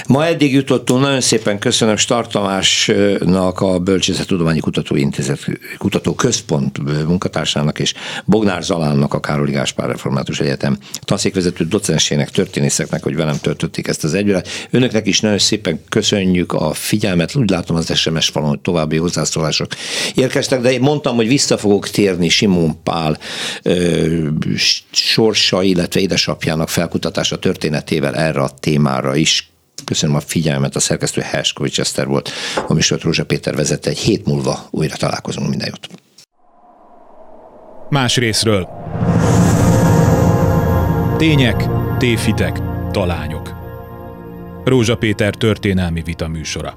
[0.07, 5.47] Ma eddig jutottunk, nagyon szépen köszönöm Stark Tamásnak, a Bölcsészettudományi Kutatóintézet
[5.79, 7.95] Kutató Központ munkatársának, és
[8.25, 14.15] Bognár Zalánnak, a Károli Gáspár Református Egyetem tanszékvezető docensének, történészeknek, hogy velem töltötték ezt az
[14.15, 14.49] egyület.
[14.71, 17.35] Önöknek is nagyon szépen köszönjük a figyelmet.
[17.35, 19.71] Úgy látom az SMS falon, hogy további hozzászólások
[20.15, 23.19] érkeztek, de én mondtam, hogy vissza fogok térni Simon Pál
[23.63, 24.27] ö,
[24.91, 29.51] sorsa, illetve édesapjának felkutatása történetével erre a témára is.
[29.85, 32.31] Köszönöm a figyelmet, a szerkesztő Herskovics Eszter volt,
[32.69, 33.91] a műsort Rózsa Péter vezette.
[33.91, 35.89] Egy hét múlva újra találkozunk, minden jót.
[37.91, 38.69] Más részről.
[41.19, 41.65] Tények,
[41.97, 42.59] tévhitek,
[42.91, 43.55] talányok.
[44.65, 46.75] Rózsa Péter történelmi vita műsora.